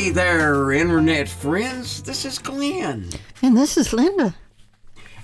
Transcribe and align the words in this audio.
Hey 0.00 0.08
there, 0.08 0.72
internet 0.72 1.28
friends. 1.28 2.02
This 2.02 2.24
is 2.24 2.38
Glenn. 2.38 3.10
And 3.42 3.54
this 3.54 3.76
is 3.76 3.92
Linda. 3.92 4.34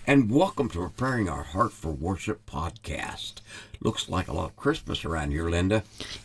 And 0.07 0.31
welcome 0.31 0.69
to 0.69 0.81
Preparing 0.81 1.31
Our 1.31 1.45
Heart 1.45 1.73
for 1.73 1.93
Worship 1.93 2.45
podcast. 2.45 3.37
Looks 3.81 4.11
like 4.11 4.29
a 4.29 4.35
lot 4.35 4.51
of 4.51 4.57
Christmas 4.57 5.03
around 5.03 5.31
here, 5.31 5.49
Linda. 5.49 5.83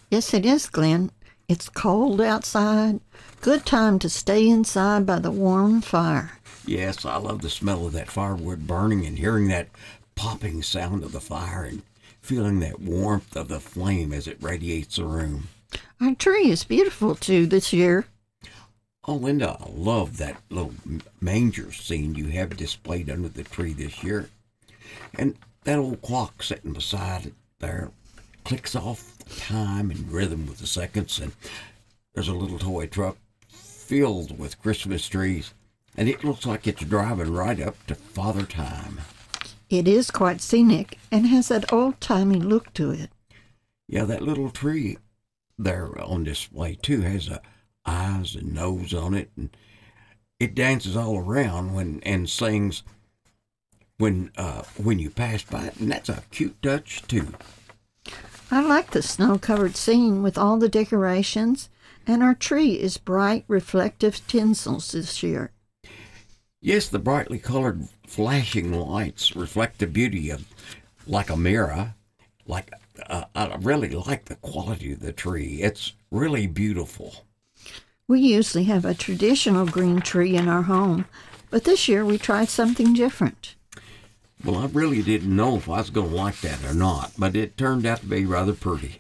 Yes, 0.10 0.34
it 0.34 0.46
is, 0.46 0.68
Glenn. 0.68 1.12
It's 1.48 1.70
cold 1.70 2.20
outside. 2.20 3.00
Good 3.40 3.66
time 3.66 4.00
to 4.00 4.10
stay 4.10 4.50
inside 4.50 5.06
by 5.06 5.20
the 5.20 5.32
warm 5.32 5.80
fire. 5.80 6.34
Yes, 6.66 7.06
I 7.06 7.16
love 7.16 7.44
the 7.44 7.50
smell 7.50 7.86
of 7.86 7.94
that 7.94 8.12
firewood 8.12 8.68
burning 8.68 9.06
and 9.06 9.18
hearing 9.18 9.48
that 9.48 9.70
popping 10.16 10.62
sound 10.62 11.06
of 11.06 11.14
the 11.14 11.22
fire 11.22 11.64
and 11.64 11.84
feeling 12.22 12.60
that 12.60 12.82
warmth 12.82 13.34
of 13.38 13.48
the 13.48 13.62
flame 13.62 14.12
as 14.12 14.28
it 14.28 14.44
radiates 14.44 14.98
the 14.98 15.06
room. 15.06 15.48
Our 16.02 16.16
tree 16.16 16.52
is 16.52 16.66
beautiful 16.66 17.16
too 17.16 17.46
this 17.46 17.72
year. 17.72 18.08
Oh, 19.06 19.16
Linda, 19.16 19.58
I 19.60 19.70
love 19.72 20.18
that 20.18 20.40
little 20.52 20.76
manger 21.20 21.72
scene 21.72 22.14
you 22.14 22.28
have 22.28 22.56
displayed 22.56 23.10
under 23.10 23.30
the 23.30 23.44
tree 23.44 23.74
this 23.74 24.04
year. 24.04 24.30
And 25.18 25.36
that 25.64 25.80
old 25.80 26.04
clock 26.04 26.44
sitting 26.44 26.74
beside 26.74 27.26
it 27.26 27.34
there 27.60 27.90
clicks 28.44 28.76
off 28.76 29.18
time 29.38 29.90
and 29.90 30.12
rhythm 30.12 30.46
with 30.46 30.60
the 30.60 30.68
seconds. 30.68 31.20
And 31.20 31.32
there's 32.14 32.28
a 32.28 32.34
little 32.34 32.60
toy 32.60 32.86
truck 32.86 33.18
filled 33.48 34.38
with 34.38 34.62
Christmas 34.62 35.08
trees. 35.08 35.54
And 35.98 36.08
it 36.08 36.24
looks 36.24 36.46
like 36.46 36.68
it's 36.68 36.86
driving 36.86 37.34
right 37.34 37.60
up 37.60 37.76
to 37.88 37.96
Father 37.96 38.44
Time. 38.44 39.02
It 39.70 39.88
is 39.88 40.12
quite 40.12 40.42
scenic 40.42 41.00
and 41.12 41.26
has 41.28 41.48
that 41.48 41.74
old 41.74 42.00
timey 42.00 42.40
look 42.40 42.72
to 42.74 42.92
it. 42.92 43.10
Yeah, 43.88 44.06
that 44.06 44.22
little 44.22 44.52
tree 44.52 44.98
there 45.58 46.00
on 46.00 46.24
display 46.24 46.76
too 46.76 47.02
has 47.02 47.28
a 47.28 47.42
eyes 47.86 48.36
and 48.36 48.54
nose 48.54 48.94
on 48.94 49.14
it, 49.14 49.32
and 49.36 49.56
it 50.40 50.56
dances 50.56 50.96
all 50.96 51.18
around 51.18 51.74
when 51.74 52.00
and 52.04 52.30
sings 52.30 52.84
when 53.98 54.32
uh, 54.38 54.64
when 54.78 55.00
you 55.00 55.10
pass 55.10 55.44
by 55.44 55.66
it, 55.66 55.78
and 55.80 55.92
that's 55.92 56.10
a 56.10 56.24
cute 56.32 56.62
touch 56.62 57.02
too. 57.04 57.34
I 58.50 58.62
like 58.62 58.92
the 58.92 59.02
snow-covered 59.02 59.78
scene 59.78 60.22
with 60.22 60.38
all 60.38 60.58
the 60.58 60.68
decorations, 60.68 61.70
and 62.06 62.22
our 62.22 62.34
tree 62.34 62.74
is 62.74 62.98
bright, 62.98 63.46
reflective 63.48 64.26
tinsels 64.28 64.92
this 64.92 65.24
year. 65.24 65.52
Yes, 66.60 66.90
the 66.90 67.00
brightly 67.00 67.40
colored 67.40 67.88
flashing 68.06 68.74
lights 68.74 69.36
reflect 69.36 69.80
the 69.80 69.88
beauty 69.88 70.30
of 70.30 70.46
like 71.08 71.30
a 71.30 71.38
mirror. 71.38 71.96
Like 72.46 72.72
uh, 73.08 73.26
I 73.34 73.56
really 73.62 73.90
like 73.90 74.26
the 74.26 74.36
quality 74.36 74.94
of 74.94 75.00
the 75.00 75.14
tree. 75.14 75.62
It's 75.62 75.94
really 76.12 76.46
beautiful. 76.48 77.26
We 78.08 78.20
usually 78.20 78.66
have 78.66 78.86
a 78.86 78.94
traditional 78.94 79.66
green 79.66 80.02
tree 80.02 80.36
in 80.36 80.48
our 80.48 80.64
home, 80.64 81.06
but 81.50 81.64
this 81.64 81.88
year 81.88 82.04
we 82.04 82.18
tried 82.18 82.50
something 82.50 82.94
different. 82.94 83.56
Well, 84.44 84.58
I 84.58 84.66
really 84.68 85.02
didn't 85.02 85.36
know 85.36 85.58
if 85.58 85.70
I 85.70 85.78
was 85.78 85.90
going 85.90 86.10
to 86.10 86.16
like 86.16 86.42
that 86.42 86.64
or 86.66 86.74
not, 86.74 87.14
but 87.18 87.36
it 87.36 87.58
turned 87.58 87.86
out 87.86 88.00
to 88.00 88.06
be 88.08 88.26
rather 88.26 88.54
pretty. 88.54 89.00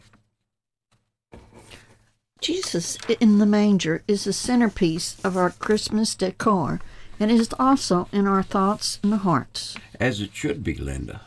Jesus 2.40 2.98
in 3.20 3.38
the 3.38 3.46
manger 3.46 4.04
is 4.08 4.24
the 4.24 4.34
centerpiece 4.34 5.18
of 5.24 5.38
our 5.38 5.52
Christmas 5.52 6.16
decor 6.16 6.82
and 7.20 7.30
is 7.32 7.50
also 7.60 8.08
in 8.12 8.26
our 8.28 8.42
thoughts 8.42 9.00
and 9.04 9.14
hearts. 9.14 9.78
As 10.00 10.22
it 10.22 10.34
should 10.34 10.64
be, 10.64 10.74
Linda. 10.74 11.22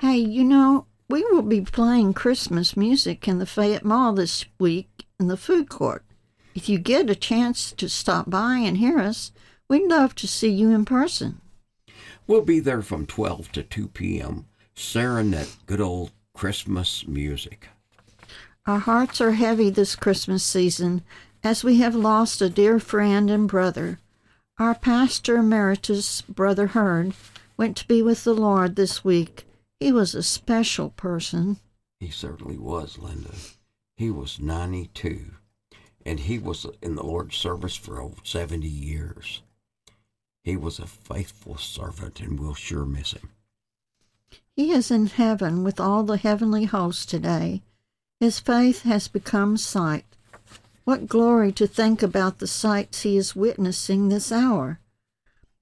Hey, 0.00 0.18
you 0.18 0.44
know, 0.44 0.86
we 1.08 1.24
will 1.24 1.42
be 1.42 1.62
playing 1.62 2.14
Christmas 2.14 2.76
music 2.76 3.26
in 3.26 3.38
the 3.38 3.46
Fayette 3.46 3.84
Mall 3.84 4.12
this 4.12 4.44
week 4.60 5.06
in 5.18 5.26
the 5.26 5.36
food 5.36 5.68
court. 5.68 6.04
If 6.58 6.68
you 6.68 6.80
get 6.80 7.08
a 7.08 7.14
chance 7.14 7.70
to 7.76 7.88
stop 7.88 8.28
by 8.28 8.56
and 8.56 8.78
hear 8.78 8.98
us, 8.98 9.30
we'd 9.68 9.88
love 9.88 10.16
to 10.16 10.26
see 10.26 10.48
you 10.48 10.72
in 10.72 10.84
person. 10.84 11.40
We'll 12.26 12.42
be 12.42 12.58
there 12.58 12.82
from 12.82 13.06
12 13.06 13.52
to 13.52 13.62
2 13.62 13.86
p.m., 13.86 14.46
sharing 14.74 15.30
that 15.30 15.54
good 15.66 15.80
old 15.80 16.10
Christmas 16.34 17.06
music. 17.06 17.68
Our 18.66 18.80
hearts 18.80 19.20
are 19.20 19.34
heavy 19.34 19.70
this 19.70 19.94
Christmas 19.94 20.42
season 20.42 21.02
as 21.44 21.62
we 21.62 21.76
have 21.76 21.94
lost 21.94 22.42
a 22.42 22.50
dear 22.50 22.80
friend 22.80 23.30
and 23.30 23.46
brother. 23.46 24.00
Our 24.58 24.74
pastor 24.74 25.36
emeritus, 25.36 26.22
Brother 26.22 26.66
Hurd, 26.66 27.14
went 27.56 27.76
to 27.76 27.86
be 27.86 28.02
with 28.02 28.24
the 28.24 28.34
Lord 28.34 28.74
this 28.74 29.04
week. 29.04 29.46
He 29.78 29.92
was 29.92 30.12
a 30.12 30.24
special 30.24 30.90
person. 30.90 31.58
He 32.00 32.10
certainly 32.10 32.58
was, 32.58 32.98
Linda. 32.98 33.34
He 33.96 34.10
was 34.10 34.40
92, 34.40 35.36
and 36.04 36.20
he 36.20 36.38
was 36.38 36.66
in 36.82 36.94
the 36.94 37.02
Lord's 37.02 37.36
service 37.36 37.76
for 37.76 38.00
over 38.00 38.16
70 38.24 38.66
years. 38.66 39.42
He 40.42 40.56
was 40.56 40.78
a 40.78 40.86
faithful 40.86 41.56
servant, 41.56 42.20
and 42.20 42.38
we'll 42.38 42.54
sure 42.54 42.86
miss 42.86 43.12
him. 43.12 43.30
He 44.56 44.72
is 44.72 44.90
in 44.90 45.06
heaven 45.06 45.62
with 45.62 45.78
all 45.78 46.02
the 46.02 46.16
heavenly 46.16 46.64
hosts 46.64 47.06
today. 47.06 47.62
His 48.18 48.40
faith 48.40 48.82
has 48.82 49.06
become 49.08 49.56
sight. 49.56 50.04
What 50.84 51.06
glory 51.06 51.52
to 51.52 51.66
think 51.66 52.02
about 52.02 52.38
the 52.38 52.46
sights 52.46 53.02
he 53.02 53.16
is 53.16 53.36
witnessing 53.36 54.08
this 54.08 54.32
hour. 54.32 54.80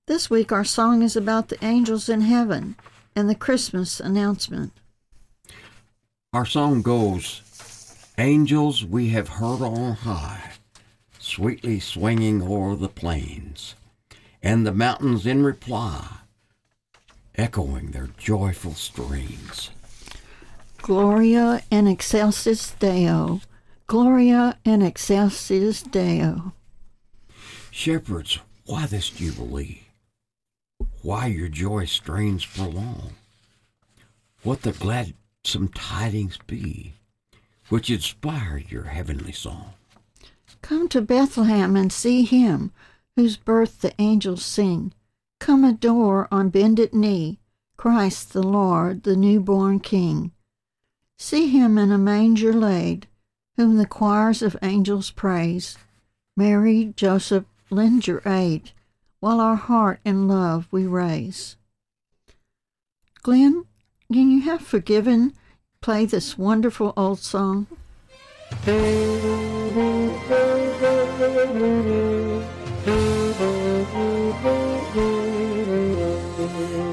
This 0.06 0.30
week 0.30 0.52
our 0.52 0.64
song 0.64 1.02
is 1.02 1.16
about 1.16 1.48
the 1.48 1.62
angels 1.64 2.08
in 2.08 2.20
heaven 2.20 2.76
and 3.16 3.28
the 3.28 3.34
Christmas 3.34 3.98
announcement. 3.98 4.72
Our 6.32 6.46
song 6.46 6.82
goes 6.82 7.42
Angels 8.18 8.82
we 8.82 9.10
have 9.10 9.28
heard 9.28 9.60
on 9.60 9.92
high, 9.92 10.52
sweetly 11.18 11.78
swinging 11.78 12.40
o'er 12.40 12.74
the 12.74 12.88
plains, 12.88 13.74
and 14.42 14.66
the 14.66 14.72
mountains 14.72 15.26
in 15.26 15.44
reply, 15.44 16.20
echoing 17.34 17.90
their 17.90 18.08
joyful 18.16 18.72
strains. 18.72 19.68
Gloria 20.78 21.62
in 21.70 21.86
excelsis 21.86 22.70
Deo, 22.78 23.42
Gloria 23.86 24.56
in 24.64 24.80
excelsis 24.80 25.82
Deo. 25.82 26.54
Shepherds, 27.70 28.38
why 28.64 28.86
this 28.86 29.10
jubilee? 29.10 29.82
Why 31.02 31.26
your 31.26 31.48
joy 31.48 31.84
strains 31.84 32.46
prolong? 32.46 33.12
What 34.42 34.62
the 34.62 34.72
gladsome 34.72 35.68
tidings 35.68 36.38
be, 36.46 36.94
which 37.68 37.90
inspire 37.90 38.58
your 38.68 38.84
heavenly 38.84 39.32
song? 39.32 39.72
Come 40.62 40.88
to 40.88 41.00
Bethlehem 41.00 41.76
and 41.76 41.92
see 41.92 42.22
him, 42.22 42.72
whose 43.16 43.36
birth 43.36 43.80
the 43.80 43.94
angels 44.00 44.44
sing. 44.44 44.92
Come 45.40 45.64
adore 45.64 46.28
on 46.30 46.48
bended 46.48 46.94
knee, 46.94 47.38
Christ 47.76 48.32
the 48.32 48.42
Lord, 48.42 49.02
the 49.02 49.16
newborn 49.16 49.80
King. 49.80 50.32
See 51.18 51.48
him 51.48 51.78
in 51.78 51.92
a 51.92 51.98
manger 51.98 52.52
laid, 52.52 53.06
whom 53.56 53.76
the 53.76 53.86
choirs 53.86 54.42
of 54.42 54.56
angels 54.62 55.10
praise. 55.10 55.78
Mary, 56.36 56.92
Joseph, 56.96 57.44
lend 57.70 58.06
your 58.06 58.22
aid, 58.26 58.72
while 59.20 59.40
our 59.40 59.56
heart 59.56 60.00
in 60.04 60.28
love 60.28 60.68
we 60.70 60.86
raise. 60.86 61.56
Glenn, 63.22 63.64
can 64.12 64.30
you 64.30 64.42
have 64.42 64.60
forgiven 64.60 65.32
play 65.80 66.04
this 66.04 66.36
wonderful 66.38 66.92
old 66.96 67.18
song? 67.20 67.66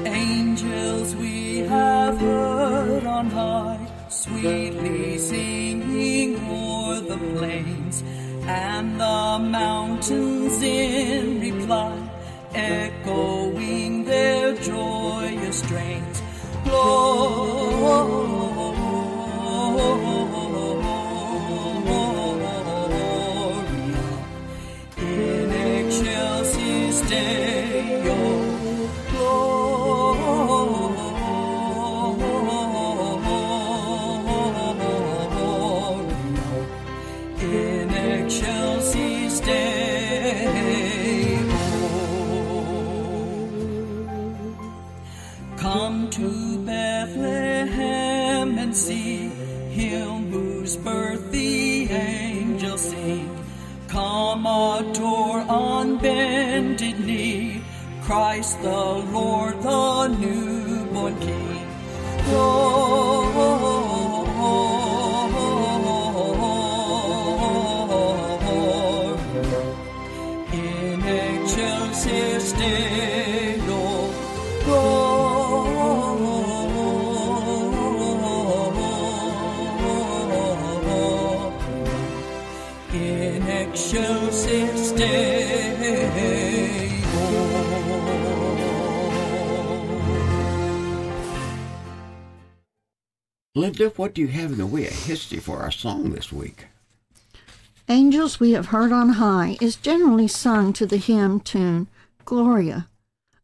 Angels 0.06 1.14
we 1.16 1.58
have 1.58 2.18
heard 2.18 3.04
on 3.04 3.30
high, 3.30 3.86
sweetly 4.08 5.18
singing 5.18 6.36
o'er 6.48 7.00
the 7.00 7.18
plains, 7.36 8.02
and 8.46 9.00
the 9.00 9.38
mountains 9.38 10.62
in 10.62 11.40
reply, 11.40 11.96
echoing 12.54 14.04
their 14.04 14.54
joyous 14.56 15.58
strains. 15.58 16.22
Gloria 16.64 18.53
Linda, 93.56 93.90
what 93.90 94.14
do 94.14 94.20
you 94.20 94.26
have 94.26 94.50
in 94.50 94.58
the 94.58 94.66
way 94.66 94.88
of 94.88 94.92
history 94.92 95.38
for 95.38 95.60
our 95.60 95.70
song 95.70 96.10
this 96.10 96.32
week? 96.32 96.66
Angels 97.88 98.40
We 98.40 98.50
Have 98.50 98.66
Heard 98.66 98.90
on 98.90 99.10
High 99.10 99.56
is 99.60 99.76
generally 99.76 100.26
sung 100.26 100.72
to 100.72 100.84
the 100.84 100.96
hymn 100.96 101.38
tune 101.38 101.86
Gloria, 102.24 102.88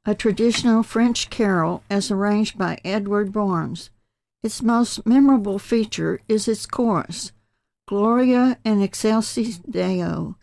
a 0.04 0.16
traditional 0.16 0.82
French 0.82 1.30
carol 1.30 1.84
as 1.88 2.10
arranged 2.10 2.58
by 2.58 2.80
Edward 2.84 3.32
Barnes. 3.32 3.90
Its 4.42 4.60
most 4.62 5.06
memorable 5.06 5.60
feature 5.60 6.20
is 6.26 6.48
its 6.48 6.66
chorus, 6.66 7.30
Gloria 7.86 8.58
in 8.64 8.82
excelsis 8.82 9.58
Deo, 9.58 10.36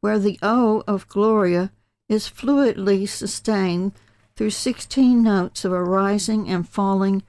where 0.00 0.18
the 0.18 0.36
O 0.42 0.82
of 0.88 1.06
Gloria 1.06 1.70
is 2.08 2.28
fluidly 2.28 3.08
sustained 3.08 3.92
through 4.34 4.50
16 4.50 5.22
notes 5.22 5.64
of 5.64 5.70
a 5.70 5.84
rising 5.84 6.48
and 6.48 6.68
falling 6.68 7.22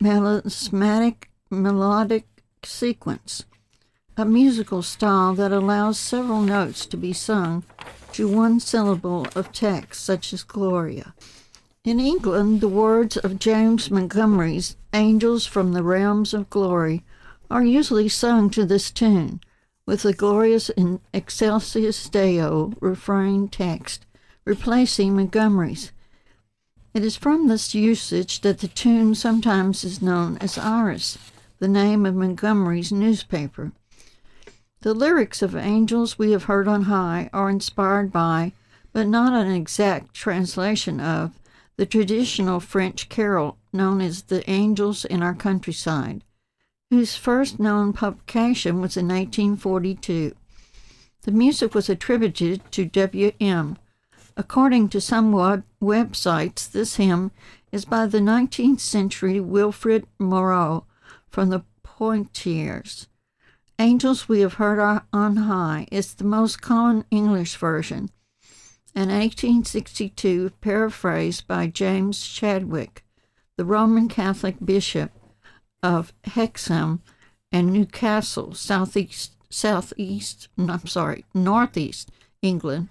melismatic 0.00 1.30
melodic 1.50 2.26
sequence 2.64 3.44
a 4.16 4.24
musical 4.26 4.82
style 4.82 5.34
that 5.34 5.52
allows 5.52 5.98
several 5.98 6.42
notes 6.42 6.84
to 6.84 6.98
be 6.98 7.14
sung 7.14 7.64
to 8.12 8.28
one 8.28 8.60
syllable 8.60 9.26
of 9.34 9.52
text, 9.52 10.04
such 10.04 10.34
as 10.34 10.42
Gloria. 10.42 11.14
In 11.82 11.98
England, 11.98 12.60
the 12.60 12.68
words 12.68 13.16
of 13.16 13.38
James 13.38 13.90
Montgomery's 13.90 14.76
Angels 14.92 15.46
from 15.46 15.72
the 15.72 15.82
Realms 15.82 16.34
of 16.34 16.50
Glory 16.50 17.02
are 17.50 17.64
usually 17.64 18.08
sung 18.08 18.50
to 18.50 18.66
this 18.66 18.90
tune, 18.90 19.40
with 19.86 20.02
the 20.02 20.12
glorious 20.12 20.68
in 20.70 21.00
Excelsis 21.14 22.08
Deo 22.10 22.74
refrain 22.80 23.48
text 23.48 24.04
replacing 24.44 25.16
Montgomery's. 25.16 25.90
It 26.94 27.04
is 27.04 27.16
from 27.16 27.48
this 27.48 27.74
usage 27.74 28.42
that 28.42 28.58
the 28.58 28.68
tune 28.68 29.14
sometimes 29.14 29.82
is 29.82 30.02
known 30.02 30.36
as 30.38 30.58
Iris, 30.58 31.16
the 31.58 31.66
name 31.66 32.04
of 32.04 32.14
Montgomery's 32.14 32.92
newspaper. 32.92 33.72
The 34.82 34.92
lyrics 34.92 35.40
of 35.40 35.56
Angels 35.56 36.18
We 36.18 36.32
Have 36.32 36.44
Heard 36.44 36.68
on 36.68 36.82
High 36.82 37.30
are 37.32 37.48
inspired 37.48 38.12
by, 38.12 38.52
but 38.92 39.06
not 39.06 39.32
an 39.32 39.50
exact 39.50 40.12
translation 40.12 41.00
of, 41.00 41.32
the 41.78 41.86
traditional 41.86 42.60
French 42.60 43.08
carol 43.08 43.56
known 43.72 44.02
as 44.02 44.24
The 44.24 44.48
Angels 44.50 45.06
in 45.06 45.22
Our 45.22 45.34
Countryside, 45.34 46.22
whose 46.90 47.16
first 47.16 47.58
known 47.58 47.94
publication 47.94 48.82
was 48.82 48.98
in 48.98 49.08
1842. 49.08 50.34
The 51.22 51.30
music 51.30 51.74
was 51.74 51.88
attributed 51.88 52.70
to 52.72 52.84
W.M. 52.84 53.78
According 54.36 54.88
to 54.90 55.00
some 55.00 55.32
web- 55.32 55.64
websites, 55.82 56.70
this 56.70 56.96
hymn 56.96 57.32
is 57.70 57.84
by 57.84 58.06
the 58.06 58.18
19th 58.20 58.80
century 58.80 59.40
Wilfrid 59.40 60.06
Moreau 60.18 60.86
from 61.28 61.50
the 61.50 61.64
Poitiers. 61.82 63.08
Angels 63.78 64.28
We 64.28 64.40
Have 64.40 64.54
Heard 64.54 65.02
on 65.12 65.36
High 65.36 65.86
is 65.90 66.14
the 66.14 66.24
most 66.24 66.62
common 66.62 67.04
English 67.10 67.56
version, 67.56 68.10
an 68.94 69.08
1862 69.08 70.50
paraphrase 70.60 71.40
by 71.40 71.66
James 71.66 72.26
Chadwick, 72.26 73.04
the 73.56 73.64
Roman 73.64 74.08
Catholic 74.08 74.56
bishop 74.64 75.10
of 75.82 76.12
Hexham 76.24 77.02
and 77.50 77.72
Newcastle, 77.72 78.54
southeast, 78.54 79.36
southeast, 79.50 80.48
I'm 80.56 80.86
sorry, 80.86 81.24
northeast 81.34 82.10
England. 82.40 82.88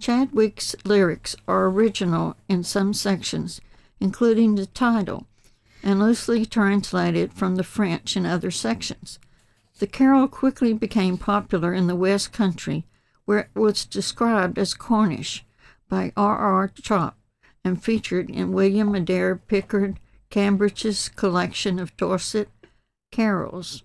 Chadwick's 0.00 0.76
lyrics 0.84 1.34
are 1.48 1.66
original 1.66 2.36
in 2.48 2.62
some 2.62 2.94
sections, 2.94 3.60
including 3.98 4.54
the 4.54 4.66
title, 4.66 5.26
and 5.82 5.98
loosely 5.98 6.46
translated 6.46 7.32
from 7.32 7.56
the 7.56 7.64
French 7.64 8.16
in 8.16 8.24
other 8.24 8.50
sections. 8.50 9.18
The 9.78 9.86
carol 9.86 10.28
quickly 10.28 10.72
became 10.72 11.18
popular 11.18 11.74
in 11.74 11.88
the 11.88 11.96
West 11.96 12.32
Country, 12.32 12.84
where 13.24 13.40
it 13.40 13.50
was 13.54 13.84
described 13.84 14.58
as 14.58 14.74
Cornish 14.74 15.44
by 15.88 16.12
R. 16.16 16.36
R. 16.36 16.68
Chope 16.68 17.14
and 17.64 17.82
featured 17.82 18.30
in 18.30 18.52
William 18.52 18.94
Adair 18.94 19.36
Pickard 19.36 19.98
Cambridge's 20.30 21.08
collection 21.08 21.78
of 21.78 21.96
Dorset 21.96 22.48
carols. 23.10 23.82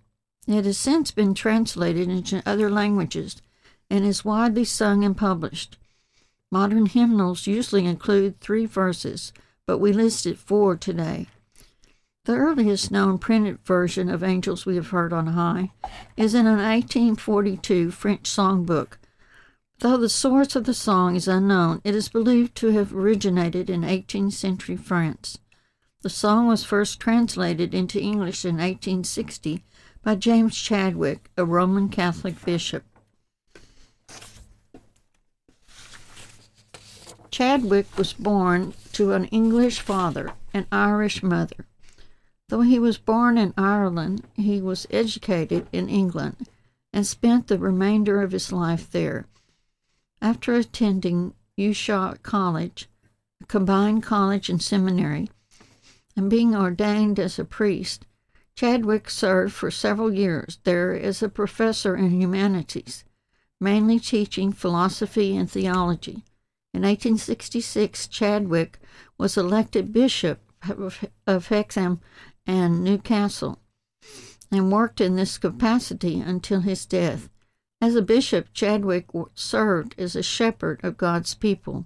It 0.47 0.65
has 0.65 0.77
since 0.77 1.11
been 1.11 1.33
translated 1.33 2.09
into 2.09 2.43
other 2.45 2.69
languages 2.69 3.41
and 3.89 4.05
is 4.05 4.25
widely 4.25 4.65
sung 4.65 5.03
and 5.03 5.15
published. 5.15 5.77
Modern 6.53 6.85
hymnals 6.85 7.47
usually 7.47 7.87
include 7.87 8.39
three 8.39 8.67
verses, 8.67 9.33
but 9.65 9.79
we 9.79 9.91
listed 9.91 10.37
four 10.37 10.77
today. 10.77 11.25
The 12.25 12.35
earliest 12.35 12.91
known 12.91 13.17
printed 13.17 13.57
version 13.65 14.07
of 14.07 14.23
Angels 14.23 14.63
We 14.63 14.75
Have 14.75 14.91
Heard 14.91 15.11
on 15.13 15.25
High 15.25 15.71
is 16.15 16.35
in 16.35 16.45
an 16.45 16.59
1842 16.59 17.89
French 17.89 18.29
songbook. 18.29 18.99
Though 19.79 19.97
the 19.97 20.07
source 20.07 20.55
of 20.55 20.65
the 20.65 20.75
song 20.75 21.15
is 21.15 21.27
unknown, 21.27 21.81
it 21.83 21.95
is 21.95 22.07
believed 22.07 22.53
to 22.57 22.67
have 22.67 22.93
originated 22.93 23.67
in 23.67 23.81
18th 23.81 24.33
century 24.33 24.77
France. 24.77 25.39
The 26.03 26.09
song 26.11 26.45
was 26.45 26.63
first 26.63 26.99
translated 26.99 27.73
into 27.73 27.99
English 27.99 28.45
in 28.45 28.57
1860 28.57 29.63
by 30.03 30.13
James 30.13 30.55
Chadwick, 30.55 31.31
a 31.35 31.45
Roman 31.45 31.89
Catholic 31.89 32.45
bishop. 32.45 32.83
Chadwick 37.33 37.97
was 37.97 38.13
born 38.13 38.75
to 38.91 39.13
an 39.13 39.25
English 39.25 39.79
father 39.79 40.33
and 40.53 40.67
Irish 40.71 41.23
mother. 41.23 41.65
Though 42.49 42.61
he 42.61 42.77
was 42.77 42.99
born 42.99 43.39
in 43.39 43.55
Ireland, 43.57 44.23
he 44.35 44.61
was 44.61 44.85
educated 44.91 45.67
in 45.71 45.89
England 45.89 46.47
and 46.93 47.07
spent 47.07 47.47
the 47.47 47.57
remainder 47.57 48.21
of 48.21 48.33
his 48.33 48.51
life 48.51 48.91
there. 48.91 49.25
After 50.21 50.53
attending 50.53 51.33
Ushaw 51.57 52.21
College, 52.21 52.87
a 53.41 53.47
combined 53.47 54.03
college 54.03 54.47
and 54.47 54.61
seminary, 54.61 55.31
and 56.15 56.29
being 56.29 56.55
ordained 56.55 57.19
as 57.19 57.39
a 57.39 57.45
priest, 57.45 58.05
Chadwick 58.55 59.09
served 59.09 59.53
for 59.53 59.71
several 59.71 60.13
years 60.13 60.59
there 60.65 60.93
as 60.93 61.23
a 61.23 61.29
professor 61.29 61.95
in 61.95 62.11
humanities, 62.11 63.03
mainly 63.59 63.99
teaching 63.99 64.53
philosophy 64.53 65.35
and 65.35 65.49
theology. 65.49 66.23
In 66.73 66.81
1866, 66.81 68.07
Chadwick 68.07 68.79
was 69.17 69.37
elected 69.37 69.93
bishop 69.93 70.39
of, 71.27 71.47
Hexham 71.47 72.01
and 72.47 72.83
Newcastle, 72.83 73.59
and 74.51 74.71
worked 74.71 74.99
in 74.99 75.15
this 75.15 75.37
capacity 75.37 76.19
until 76.19 76.61
his 76.61 76.85
death. 76.85 77.29
As 77.79 77.95
a 77.95 78.01
bishop, 78.01 78.53
Chadwick 78.53 79.07
served 79.35 79.93
as 79.97 80.15
a 80.15 80.23
shepherd 80.23 80.79
of 80.83 80.97
God's 80.97 81.35
people. 81.35 81.85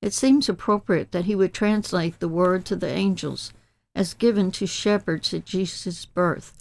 It 0.00 0.12
seems 0.14 0.48
appropriate 0.48 1.10
that 1.12 1.24
he 1.24 1.34
would 1.34 1.52
translate 1.52 2.20
the 2.20 2.28
word 2.28 2.64
to 2.66 2.76
the 2.76 2.88
angels 2.88 3.52
as 3.94 4.14
given 4.14 4.52
to 4.52 4.66
shepherds 4.66 5.34
at 5.34 5.44
Jesus' 5.44 6.06
birth 6.06 6.52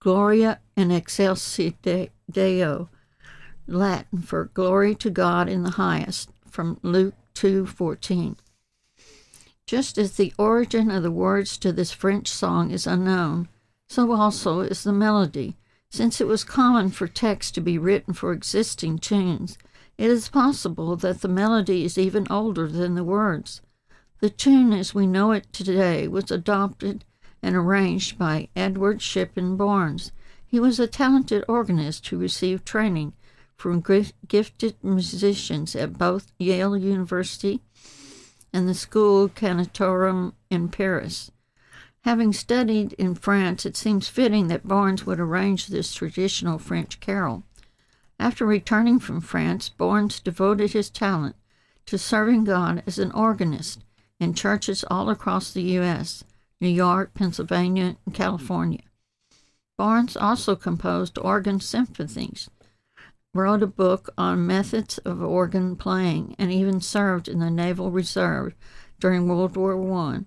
Gloria 0.00 0.60
in 0.76 0.92
excelsis 0.92 1.72
Deo, 2.30 2.88
Latin 3.66 4.22
for 4.22 4.44
glory 4.44 4.94
to 4.94 5.10
God 5.10 5.48
in 5.48 5.64
the 5.64 5.70
highest, 5.70 6.30
from 6.56 6.78
Luke 6.82 7.12
2:14. 7.34 8.34
Just 9.66 9.98
as 9.98 10.12
the 10.12 10.32
origin 10.38 10.90
of 10.90 11.02
the 11.02 11.10
words 11.10 11.58
to 11.58 11.70
this 11.70 11.92
French 11.92 12.28
song 12.28 12.70
is 12.70 12.86
unknown, 12.86 13.46
so 13.90 14.10
also 14.12 14.60
is 14.60 14.82
the 14.82 14.90
melody. 14.90 15.58
Since 15.90 16.18
it 16.18 16.26
was 16.26 16.44
common 16.44 16.88
for 16.88 17.08
text 17.08 17.54
to 17.56 17.60
be 17.60 17.76
written 17.76 18.14
for 18.14 18.32
existing 18.32 19.00
tunes, 19.00 19.58
it 19.98 20.08
is 20.08 20.30
possible 20.30 20.96
that 20.96 21.20
the 21.20 21.28
melody 21.28 21.84
is 21.84 21.98
even 21.98 22.26
older 22.30 22.66
than 22.68 22.94
the 22.94 23.04
words. 23.04 23.60
The 24.20 24.30
tune 24.30 24.72
as 24.72 24.94
we 24.94 25.06
know 25.06 25.32
it 25.32 25.52
today 25.52 26.08
was 26.08 26.30
adopted 26.30 27.04
and 27.42 27.54
arranged 27.54 28.16
by 28.16 28.48
Edward 28.56 29.02
Shippen 29.02 29.58
Barnes. 29.58 30.10
He 30.46 30.58
was 30.58 30.80
a 30.80 30.86
talented 30.86 31.44
organist 31.48 32.08
who 32.08 32.16
received 32.16 32.64
training 32.64 33.12
from 33.56 33.82
gifted 34.28 34.76
musicians 34.82 35.74
at 35.74 35.98
both 35.98 36.32
Yale 36.38 36.76
University 36.76 37.62
and 38.52 38.68
the 38.68 38.74
Schola 38.74 39.28
Cantorum 39.28 40.34
in 40.50 40.68
Paris. 40.68 41.30
Having 42.02 42.34
studied 42.34 42.92
in 42.92 43.14
France, 43.14 43.66
it 43.66 43.76
seems 43.76 44.06
fitting 44.06 44.46
that 44.46 44.68
Barnes 44.68 45.04
would 45.04 45.18
arrange 45.18 45.66
this 45.66 45.92
traditional 45.92 46.58
French 46.58 47.00
carol. 47.00 47.42
After 48.18 48.46
returning 48.46 49.00
from 49.00 49.20
France, 49.20 49.68
Barnes 49.68 50.20
devoted 50.20 50.72
his 50.72 50.88
talent 50.88 51.34
to 51.86 51.98
serving 51.98 52.44
God 52.44 52.82
as 52.86 52.98
an 52.98 53.10
organist 53.12 53.84
in 54.20 54.34
churches 54.34 54.84
all 54.90 55.10
across 55.10 55.52
the 55.52 55.62
U.S., 55.62 56.24
New 56.60 56.68
York, 56.68 57.12
Pennsylvania, 57.12 57.96
and 58.06 58.14
California. 58.14 58.80
Barnes 59.76 60.16
also 60.16 60.56
composed 60.56 61.18
organ 61.18 61.60
symphonies, 61.60 62.48
wrote 63.36 63.62
a 63.62 63.66
book 63.66 64.10
on 64.18 64.46
methods 64.46 64.98
of 64.98 65.22
organ 65.22 65.76
playing, 65.76 66.34
and 66.38 66.52
even 66.52 66.80
served 66.80 67.28
in 67.28 67.38
the 67.38 67.50
Naval 67.50 67.90
Reserve 67.90 68.54
during 68.98 69.28
World 69.28 69.56
War 69.56 69.76
I. 69.98 70.20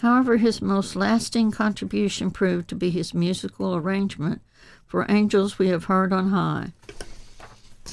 However, 0.00 0.36
his 0.36 0.62
most 0.62 0.94
lasting 0.94 1.50
contribution 1.50 2.30
proved 2.30 2.68
to 2.68 2.74
be 2.74 2.90
his 2.90 3.14
musical 3.14 3.74
arrangement 3.74 4.42
for 4.86 5.06
Angels 5.08 5.58
We 5.58 5.68
Have 5.68 5.84
Heard 5.84 6.12
on 6.12 6.30
High. 6.30 6.72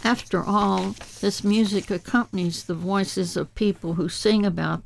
After 0.03 0.43
all, 0.43 0.95
this 1.21 1.43
music 1.43 1.89
accompanies 1.89 2.63
the 2.63 2.75
voices 2.75 3.35
of 3.35 3.55
people 3.55 3.93
who 3.93 4.09
sing 4.09 4.45
about 4.45 4.83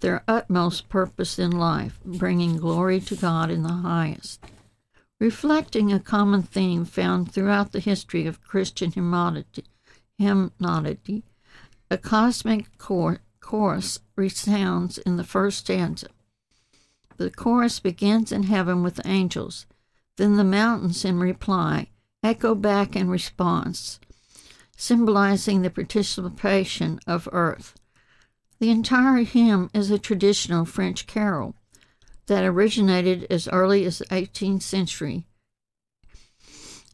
their 0.00 0.22
utmost 0.26 0.88
purpose 0.88 1.38
in 1.38 1.52
life, 1.52 1.98
bringing 2.04 2.56
glory 2.56 3.00
to 3.00 3.16
God 3.16 3.50
in 3.50 3.62
the 3.62 3.72
highest. 3.72 4.40
Reflecting 5.18 5.92
a 5.92 5.98
common 5.98 6.42
theme 6.42 6.84
found 6.84 7.32
throughout 7.32 7.72
the 7.72 7.80
history 7.80 8.26
of 8.26 8.42
Christian 8.42 8.92
hymnody, 8.92 9.64
a 11.90 11.98
cosmic 11.98 12.76
chor- 12.76 13.22
chorus 13.40 14.00
resounds 14.14 14.98
in 14.98 15.16
the 15.16 15.24
first 15.24 15.60
stanza. 15.60 16.08
The 17.16 17.30
chorus 17.30 17.80
begins 17.80 18.30
in 18.30 18.42
heaven 18.42 18.82
with 18.82 19.00
angels, 19.06 19.64
then 20.16 20.36
the 20.36 20.44
mountains 20.44 21.02
in 21.02 21.18
reply 21.18 21.88
echo 22.22 22.54
back 22.54 22.94
in 22.94 23.08
response, 23.08 24.00
symbolizing 24.76 25.62
the 25.62 25.70
participation 25.70 27.00
of 27.06 27.28
earth. 27.32 27.74
The 28.58 28.70
entire 28.70 29.22
hymn 29.22 29.70
is 29.72 29.90
a 29.90 29.98
traditional 29.98 30.66
French 30.66 31.06
carol 31.06 31.54
that 32.26 32.44
originated 32.44 33.26
as 33.30 33.48
early 33.48 33.84
as 33.84 33.98
the 33.98 34.06
18th 34.06 34.62
century 34.62 35.26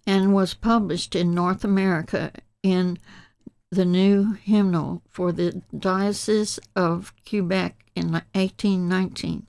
and 0.06 0.34
was 0.34 0.54
published 0.54 1.14
in 1.14 1.34
North 1.34 1.64
America 1.64 2.32
in 2.62 2.98
the 3.70 3.84
new 3.84 4.32
hymnal 4.32 5.02
for 5.08 5.32
the 5.32 5.62
Diocese 5.76 6.58
of 6.76 7.12
Quebec 7.28 7.84
in 7.94 8.12
1819. 8.12 9.46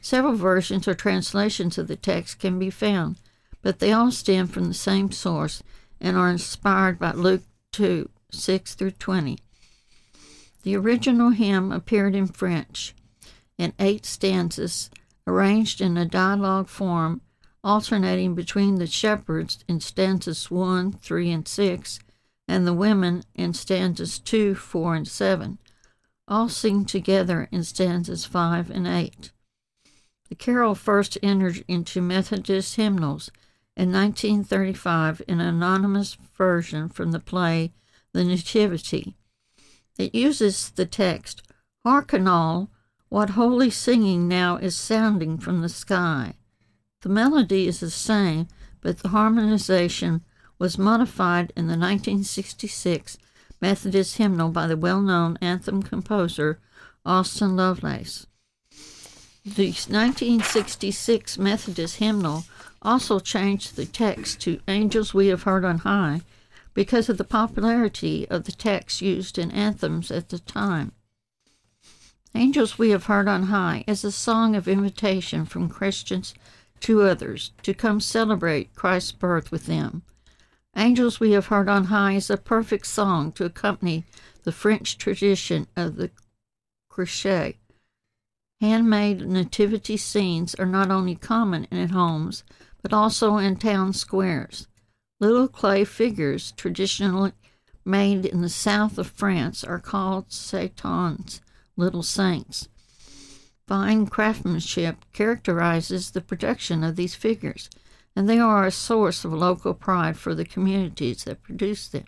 Several 0.00 0.34
versions 0.34 0.88
or 0.88 0.94
translations 0.94 1.78
of 1.78 1.86
the 1.86 1.96
text 1.96 2.40
can 2.40 2.58
be 2.58 2.70
found, 2.70 3.16
but 3.62 3.78
they 3.78 3.92
all 3.92 4.10
stem 4.10 4.48
from 4.48 4.64
the 4.64 4.74
same 4.74 5.12
source 5.12 5.62
and 6.00 6.16
are 6.16 6.30
inspired 6.30 6.98
by 6.98 7.12
Luke 7.12 7.44
2 7.72 8.08
6 8.32 8.74
through 8.74 8.90
20. 8.90 9.38
The 10.62 10.76
original 10.76 11.30
hymn 11.30 11.70
appeared 11.70 12.14
in 12.14 12.26
French 12.26 12.94
in 13.58 13.74
eight 13.78 14.06
stanzas, 14.06 14.90
arranged 15.26 15.80
in 15.80 15.96
a 15.96 16.04
dialogue 16.04 16.68
form, 16.68 17.20
alternating 17.64 18.34
between 18.34 18.76
the 18.76 18.86
shepherds 18.86 19.64
in 19.68 19.80
stanzas 19.80 20.50
1, 20.50 20.92
3, 20.92 21.30
and 21.30 21.48
6, 21.48 22.00
and 22.48 22.66
the 22.66 22.74
women 22.74 23.22
in 23.34 23.54
stanzas 23.54 24.18
2, 24.18 24.54
4, 24.54 24.94
and 24.96 25.08
7, 25.08 25.58
all 26.26 26.48
sing 26.48 26.84
together 26.84 27.48
in 27.52 27.62
stanzas 27.62 28.24
5 28.24 28.70
and 28.70 28.86
8. 28.86 29.30
The 30.28 30.34
carol 30.34 30.74
first 30.74 31.18
entered 31.22 31.64
into 31.68 32.00
Methodist 32.00 32.76
hymnals 32.76 33.30
in 33.76 33.92
1935 33.92 35.22
in 35.28 35.40
an 35.40 35.46
anonymous 35.46 36.16
version 36.36 36.88
from 36.88 37.12
the 37.12 37.20
play 37.20 37.72
The 38.12 38.24
Nativity. 38.24 39.14
It 39.98 40.14
uses 40.14 40.70
the 40.70 40.86
text, 40.86 41.42
Hearken 41.84 42.26
all, 42.26 42.70
what 43.12 43.28
holy 43.28 43.68
singing 43.68 44.26
now 44.26 44.56
is 44.56 44.74
sounding 44.74 45.36
from 45.36 45.60
the 45.60 45.68
sky. 45.68 46.32
The 47.02 47.10
melody 47.10 47.68
is 47.68 47.80
the 47.80 47.90
same, 47.90 48.48
but 48.80 49.00
the 49.00 49.08
harmonization 49.08 50.22
was 50.58 50.78
modified 50.78 51.52
in 51.54 51.66
the 51.66 51.76
1966 51.76 53.18
Methodist 53.60 54.16
hymnal 54.16 54.48
by 54.48 54.66
the 54.66 54.78
well 54.78 55.02
known 55.02 55.36
anthem 55.42 55.82
composer 55.82 56.58
Austin 57.04 57.54
Lovelace. 57.54 58.28
The 59.44 59.66
1966 59.66 61.36
Methodist 61.36 61.96
hymnal 61.96 62.44
also 62.80 63.18
changed 63.18 63.76
the 63.76 63.84
text 63.84 64.40
to 64.40 64.58
Angels 64.66 65.12
We 65.12 65.26
Have 65.26 65.42
Heard 65.42 65.66
on 65.66 65.80
High 65.80 66.22
because 66.72 67.10
of 67.10 67.18
the 67.18 67.24
popularity 67.24 68.26
of 68.30 68.44
the 68.44 68.52
text 68.52 69.02
used 69.02 69.36
in 69.36 69.50
anthems 69.50 70.10
at 70.10 70.30
the 70.30 70.38
time. 70.38 70.92
Angels 72.34 72.78
We 72.78 72.90
Have 72.90 73.04
Heard 73.04 73.28
on 73.28 73.44
High 73.44 73.84
is 73.86 74.04
a 74.04 74.10
song 74.10 74.56
of 74.56 74.66
invitation 74.66 75.44
from 75.44 75.68
Christians 75.68 76.32
to 76.80 77.02
others 77.02 77.52
to 77.62 77.74
come 77.74 78.00
celebrate 78.00 78.74
Christ's 78.74 79.12
birth 79.12 79.50
with 79.50 79.66
them. 79.66 80.02
Angels 80.74 81.20
We 81.20 81.32
Have 81.32 81.46
Heard 81.46 81.68
on 81.68 81.84
High 81.84 82.14
is 82.14 82.30
a 82.30 82.38
perfect 82.38 82.86
song 82.86 83.32
to 83.32 83.44
accompany 83.44 84.04
the 84.44 84.52
French 84.52 84.96
tradition 84.96 85.66
of 85.76 85.96
the 85.96 86.10
crèche 86.90 87.56
Handmade 88.62 89.26
nativity 89.28 89.98
scenes 89.98 90.54
are 90.54 90.64
not 90.64 90.90
only 90.90 91.16
common 91.16 91.64
in 91.64 91.90
homes, 91.90 92.44
but 92.80 92.94
also 92.94 93.36
in 93.36 93.56
town 93.56 93.92
squares. 93.92 94.68
Little 95.20 95.48
clay 95.48 95.84
figures, 95.84 96.52
traditionally 96.52 97.32
made 97.84 98.24
in 98.24 98.40
the 98.40 98.48
south 98.48 98.96
of 98.96 99.08
France, 99.08 99.62
are 99.62 99.80
called 99.80 100.32
santons, 100.32 101.40
little 101.82 102.02
saints. 102.02 102.68
Fine 103.66 104.06
craftsmanship 104.06 104.96
characterizes 105.12 106.10
the 106.10 106.20
production 106.20 106.82
of 106.82 106.96
these 106.96 107.14
figures, 107.14 107.68
and 108.14 108.28
they 108.28 108.38
are 108.38 108.64
a 108.64 108.70
source 108.70 109.24
of 109.24 109.32
local 109.32 109.74
pride 109.74 110.16
for 110.16 110.34
the 110.34 110.44
communities 110.44 111.24
that 111.24 111.42
produce 111.42 111.88
them. 111.88 112.04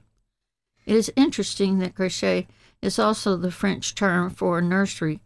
It 0.87 0.97
is 0.97 1.13
interesting 1.17 1.79
that 1.79 1.95
crèche 1.95 2.47
is 2.83 2.99
also 2.99 3.37
the 3.37 3.51
French 3.51 3.95
term 3.95 4.31
for 4.31 4.59
a 4.59 4.63
nursery 4.63 5.21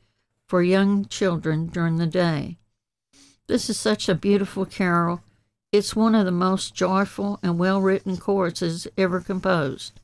for 0.47 0.63
young 0.63 1.05
children 1.07 1.67
during 1.67 1.97
the 1.97 2.07
day. 2.07 2.57
This 3.49 3.69
is 3.69 3.79
such 3.79 4.09
a 4.09 4.15
beautiful 4.15 4.65
carol. 4.65 5.23
It's 5.73 5.97
one 5.97 6.15
of 6.15 6.25
the 6.25 6.31
most 6.31 6.75
joyful 6.75 7.41
and 7.43 7.59
well 7.59 7.81
written 7.81 8.17
choruses 8.17 8.87
ever 8.97 9.21
composed. 9.21 10.01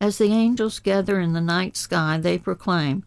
As 0.00 0.18
the 0.18 0.32
angels 0.32 0.80
gather 0.80 1.18
in 1.18 1.32
the 1.32 1.40
night 1.40 1.76
sky, 1.76 2.18
they 2.18 2.38
proclaim, 2.38 3.04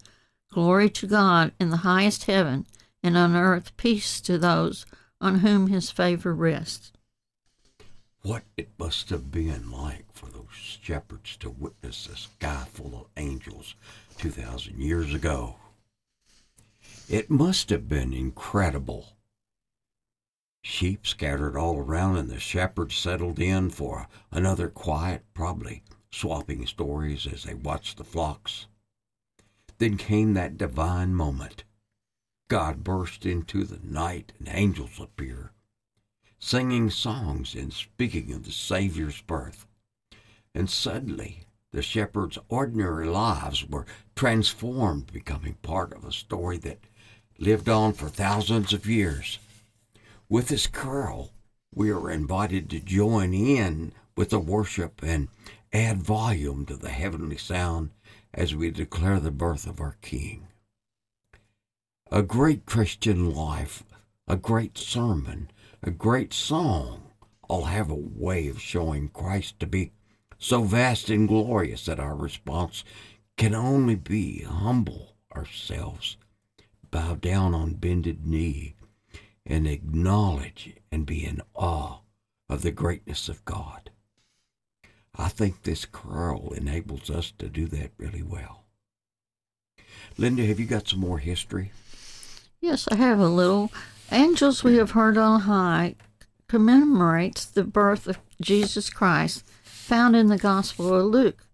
Glory 0.51 0.89
to 0.89 1.07
God 1.07 1.51
in 1.59 1.69
the 1.69 1.77
highest 1.77 2.25
heaven, 2.25 2.65
and 3.03 3.17
on 3.17 3.35
earth 3.35 3.75
peace 3.77 4.21
to 4.21 4.37
those 4.37 4.85
on 5.19 5.39
whom 5.39 5.67
his 5.67 5.91
favor 5.91 6.33
rests. 6.33 6.91
What 8.21 8.43
it 8.55 8.69
must 8.79 9.09
have 9.09 9.31
been 9.31 9.71
like 9.71 10.05
for 10.13 10.27
those 10.27 10.47
shepherds 10.51 11.37
to 11.37 11.49
witness 11.49 12.07
a 12.07 12.15
sky 12.15 12.65
full 12.73 12.95
of 12.95 13.07
angels 13.15 13.75
2,000 14.17 14.79
years 14.81 15.13
ago. 15.13 15.55
It 17.07 17.29
must 17.29 17.69
have 17.69 17.87
been 17.87 18.11
incredible. 18.13 19.13
Sheep 20.61 21.07
scattered 21.07 21.55
all 21.55 21.77
around, 21.77 22.17
and 22.17 22.29
the 22.29 22.39
shepherds 22.39 22.95
settled 22.95 23.39
in 23.39 23.69
for 23.69 24.07
another 24.31 24.67
quiet, 24.67 25.23
probably 25.33 25.83
swapping 26.11 26.65
stories 26.65 27.25
as 27.25 27.43
they 27.43 27.53
watched 27.53 27.97
the 27.97 28.03
flocks. 28.03 28.67
Then 29.79 29.97
came 29.97 30.33
that 30.33 30.57
divine 30.57 31.13
moment. 31.13 31.63
God 32.47 32.83
burst 32.83 33.25
into 33.25 33.63
the 33.63 33.79
night, 33.83 34.33
and 34.39 34.47
angels 34.49 34.99
appear, 34.99 35.51
singing 36.39 36.89
songs 36.89 37.53
and 37.53 37.73
speaking 37.73 38.31
of 38.33 38.43
the 38.43 38.51
Savior's 38.51 39.21
birth. 39.21 39.67
And 40.55 40.69
suddenly, 40.69 41.43
the 41.71 41.81
shepherds' 41.81 42.39
ordinary 42.49 43.07
lives 43.07 43.67
were 43.67 43.85
transformed, 44.15 45.11
becoming 45.11 45.55
part 45.61 45.93
of 45.93 46.05
a 46.05 46.11
story 46.11 46.57
that 46.59 46.79
lived 47.37 47.69
on 47.69 47.93
for 47.93 48.09
thousands 48.09 48.73
of 48.73 48.87
years. 48.87 49.37
With 50.29 50.47
this 50.47 50.65
carol, 50.65 51.31
we 51.73 51.91
are 51.91 52.09
invited 52.09 52.69
to 52.71 52.79
join 52.79 53.33
in 53.33 53.91
with 54.15 54.29
the 54.29 54.39
worship 54.39 55.03
and 55.03 55.27
add 55.71 56.01
volume 56.01 56.65
to 56.65 56.75
the 56.75 56.89
heavenly 56.89 57.37
sound 57.37 57.91
as 58.33 58.55
we 58.55 58.71
declare 58.71 59.19
the 59.19 59.31
birth 59.31 59.65
of 59.67 59.79
our 59.79 59.97
King. 60.01 60.47
A 62.11 62.21
great 62.21 62.65
Christian 62.65 63.33
life, 63.33 63.83
a 64.27 64.35
great 64.35 64.77
sermon, 64.77 65.49
a 65.83 65.91
great 65.91 66.33
song 66.33 67.11
all 67.47 67.65
have 67.65 67.89
a 67.89 67.95
way 67.95 68.47
of 68.47 68.61
showing 68.61 69.09
Christ 69.09 69.59
to 69.59 69.67
be 69.67 69.91
so 70.37 70.63
vast 70.63 71.09
and 71.09 71.27
glorious 71.27 71.85
that 71.85 71.99
our 71.99 72.15
response 72.15 72.83
can 73.37 73.55
only 73.55 73.95
be 73.95 74.43
humble 74.43 75.15
ourselves, 75.35 76.17
bow 76.91 77.15
down 77.15 77.53
on 77.53 77.73
bended 77.73 78.25
knee, 78.25 78.75
and 79.45 79.67
acknowledge 79.67 80.75
and 80.91 81.05
be 81.05 81.25
in 81.25 81.41
awe 81.53 81.99
of 82.49 82.61
the 82.61 82.71
greatness 82.71 83.29
of 83.29 83.45
God. 83.45 83.91
I 85.17 85.29
think 85.29 85.63
this 85.63 85.85
carol 85.85 86.53
enables 86.53 87.09
us 87.09 87.31
to 87.39 87.49
do 87.49 87.65
that 87.67 87.91
really 87.97 88.21
well. 88.21 88.65
Linda, 90.17 90.45
have 90.45 90.59
you 90.59 90.65
got 90.65 90.87
some 90.87 90.99
more 90.99 91.19
history? 91.19 91.71
Yes, 92.61 92.87
I 92.91 92.95
have 92.95 93.19
a 93.19 93.27
little. 93.27 93.71
Angels 94.11 94.63
we 94.63 94.75
have 94.77 94.91
heard 94.91 95.17
on 95.17 95.41
high 95.41 95.95
commemorates 96.47 97.45
the 97.45 97.63
birth 97.63 98.07
of 98.07 98.19
Jesus 98.41 98.89
Christ 98.89 99.43
found 99.63 100.15
in 100.15 100.27
the 100.27 100.37
Gospel 100.37 100.93
of 100.93 101.05
Luke. 101.05 101.45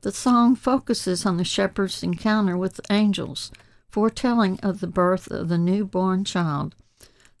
The 0.00 0.12
song 0.12 0.56
focuses 0.56 1.26
on 1.26 1.36
the 1.36 1.44
shepherd's 1.44 2.02
encounter 2.02 2.56
with 2.56 2.80
angels, 2.90 3.50
foretelling 3.88 4.58
of 4.62 4.80
the 4.80 4.86
birth 4.86 5.30
of 5.30 5.48
the 5.48 5.58
newborn 5.58 6.24
child. 6.24 6.74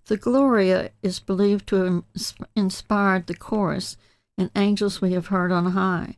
The 0.06 0.16
Gloria 0.16 0.90
is 1.02 1.18
believed 1.18 1.66
to 1.68 1.76
have 1.76 2.04
inspired 2.54 3.26
the 3.26 3.36
chorus 3.36 3.96
in 4.38 4.50
Angels 4.54 5.00
We 5.00 5.12
Have 5.12 5.28
Heard 5.28 5.50
on 5.50 5.72
High. 5.72 6.16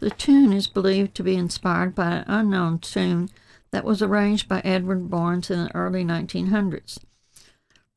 The 0.00 0.10
tune 0.10 0.52
is 0.52 0.66
believed 0.66 1.14
to 1.14 1.22
be 1.22 1.34
inspired 1.34 1.94
by 1.94 2.10
an 2.10 2.24
unknown 2.26 2.78
tune 2.80 3.30
that 3.70 3.84
was 3.84 4.02
arranged 4.02 4.48
by 4.48 4.60
Edward 4.60 5.08
Barnes 5.08 5.50
in 5.50 5.64
the 5.64 5.74
early 5.74 6.04
1900s. 6.04 6.98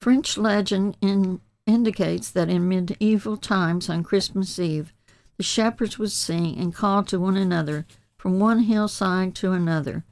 French 0.01 0.37
legend 0.37 0.95
in, 1.01 1.41
indicates 1.65 2.31
that 2.31 2.49
in 2.49 2.69
medieval 2.69 3.35
times 3.35 3.89
on 3.89 4.03
Christmas 4.03 4.57
Eve, 4.57 4.93
the 5.35 5.43
shepherds 5.43 5.99
would 5.99 6.11
sing 6.11 6.57
and 6.57 6.73
call 6.73 7.03
to 7.03 7.19
one 7.19 7.37
another 7.37 7.85
from 8.17 8.39
one 8.39 8.59
hillside 8.59 9.35
to 9.35 9.51
another. 9.51 10.03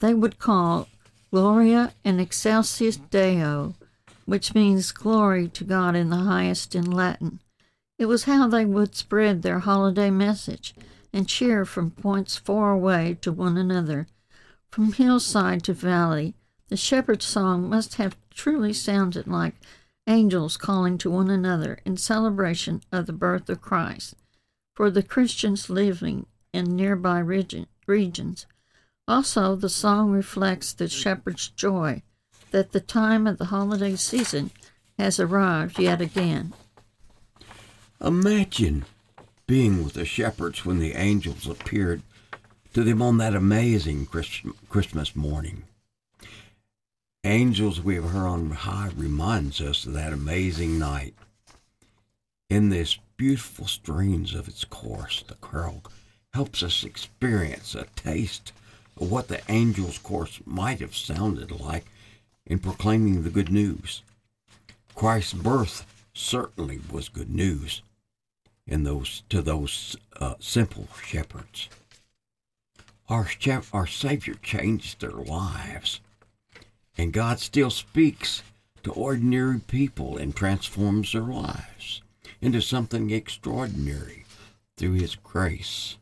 They 0.00 0.14
would 0.14 0.38
call 0.38 0.88
Gloria 1.30 1.92
in 2.02 2.18
excelsis 2.18 2.96
Deo, 2.96 3.74
which 4.24 4.54
means 4.54 4.90
glory 4.90 5.48
to 5.48 5.64
God 5.64 5.94
in 5.94 6.10
the 6.10 6.16
highest 6.16 6.74
in 6.74 6.90
Latin. 6.90 7.40
It 7.98 8.06
was 8.06 8.24
how 8.24 8.46
they 8.48 8.64
would 8.64 8.94
spread 8.94 9.42
their 9.42 9.60
holiday 9.60 10.10
message 10.10 10.74
and 11.12 11.28
cheer 11.28 11.64
from 11.64 11.90
points 11.90 12.36
far 12.36 12.72
away 12.72 13.16
to 13.22 13.32
one 13.32 13.56
another. 13.56 14.06
From 14.70 14.92
hillside 14.92 15.64
to 15.64 15.72
valley, 15.72 16.34
the 16.68 16.76
shepherd's 16.76 17.24
song 17.24 17.70
must 17.70 17.94
have 17.94 18.16
truly 18.30 18.72
sounded 18.72 19.26
like 19.26 19.54
angels 20.06 20.56
calling 20.56 20.98
to 20.98 21.10
one 21.10 21.30
another 21.30 21.78
in 21.84 21.96
celebration 21.96 22.82
of 22.92 23.06
the 23.06 23.12
birth 23.12 23.48
of 23.48 23.62
Christ. 23.62 24.14
For 24.74 24.90
the 24.90 25.02
Christians 25.02 25.70
living 25.70 26.26
in 26.52 26.76
nearby 26.76 27.20
region, 27.20 27.66
regions, 27.86 28.46
also 29.08 29.56
the 29.56 29.70
song 29.70 30.10
reflects 30.10 30.72
the 30.74 30.88
shepherd's 30.88 31.48
joy 31.48 32.02
that 32.50 32.72
the 32.72 32.80
time 32.80 33.26
of 33.26 33.38
the 33.38 33.46
holiday 33.46 33.96
season 33.96 34.50
has 34.98 35.18
arrived 35.18 35.78
yet 35.78 36.00
again. 36.00 36.52
Imagine 38.00 38.84
being 39.46 39.82
with 39.82 39.94
the 39.94 40.04
shepherds 40.04 40.66
when 40.66 40.78
the 40.78 40.92
angels 40.92 41.48
appeared 41.48 42.02
to 42.74 42.84
them 42.84 43.00
on 43.00 43.16
that 43.16 43.34
amazing 43.34 44.06
Christmas 44.68 45.16
morning. 45.16 45.64
Angels 47.24 47.80
we 47.80 47.94
have 47.94 48.10
heard 48.10 48.26
on 48.26 48.50
high 48.50 48.90
reminds 48.94 49.62
us 49.62 49.86
of 49.86 49.94
that 49.94 50.12
amazing 50.12 50.78
night. 50.78 51.14
In 52.50 52.68
this 52.68 52.98
beautiful 53.16 53.66
strains 53.66 54.34
of 54.34 54.46
its 54.46 54.64
course, 54.66 55.24
the 55.26 55.34
carol 55.36 55.82
helps 56.34 56.62
us 56.62 56.84
experience 56.84 57.74
a 57.74 57.86
taste 57.96 58.52
of 59.00 59.10
what 59.10 59.28
the 59.28 59.50
angel's 59.50 59.98
course 59.98 60.40
might 60.44 60.80
have 60.80 60.94
sounded 60.94 61.50
like 61.50 61.86
in 62.44 62.58
proclaiming 62.58 63.22
the 63.22 63.30
good 63.30 63.50
news. 63.50 64.02
Christ's 64.94 65.32
birth 65.32 65.86
certainly 66.12 66.80
was 66.90 67.08
good 67.08 67.30
news 67.30 67.82
in 68.66 68.82
those 68.82 69.22
to 69.28 69.42
those 69.42 69.96
uh, 70.20 70.34
simple 70.40 70.88
shepherds. 71.04 71.68
Our, 73.08 73.28
our 73.72 73.86
Savior 73.86 74.34
changed 74.42 75.00
their 75.00 75.10
lives, 75.10 76.00
and 76.98 77.12
God 77.12 77.38
still 77.38 77.70
speaks 77.70 78.42
to 78.82 78.92
ordinary 78.92 79.60
people 79.60 80.16
and 80.16 80.34
transforms 80.34 81.12
their 81.12 81.22
lives 81.22 82.02
into 82.40 82.60
something 82.60 83.10
extraordinary 83.10 84.24
through 84.76 84.94
His 84.94 85.14
grace. 85.14 85.96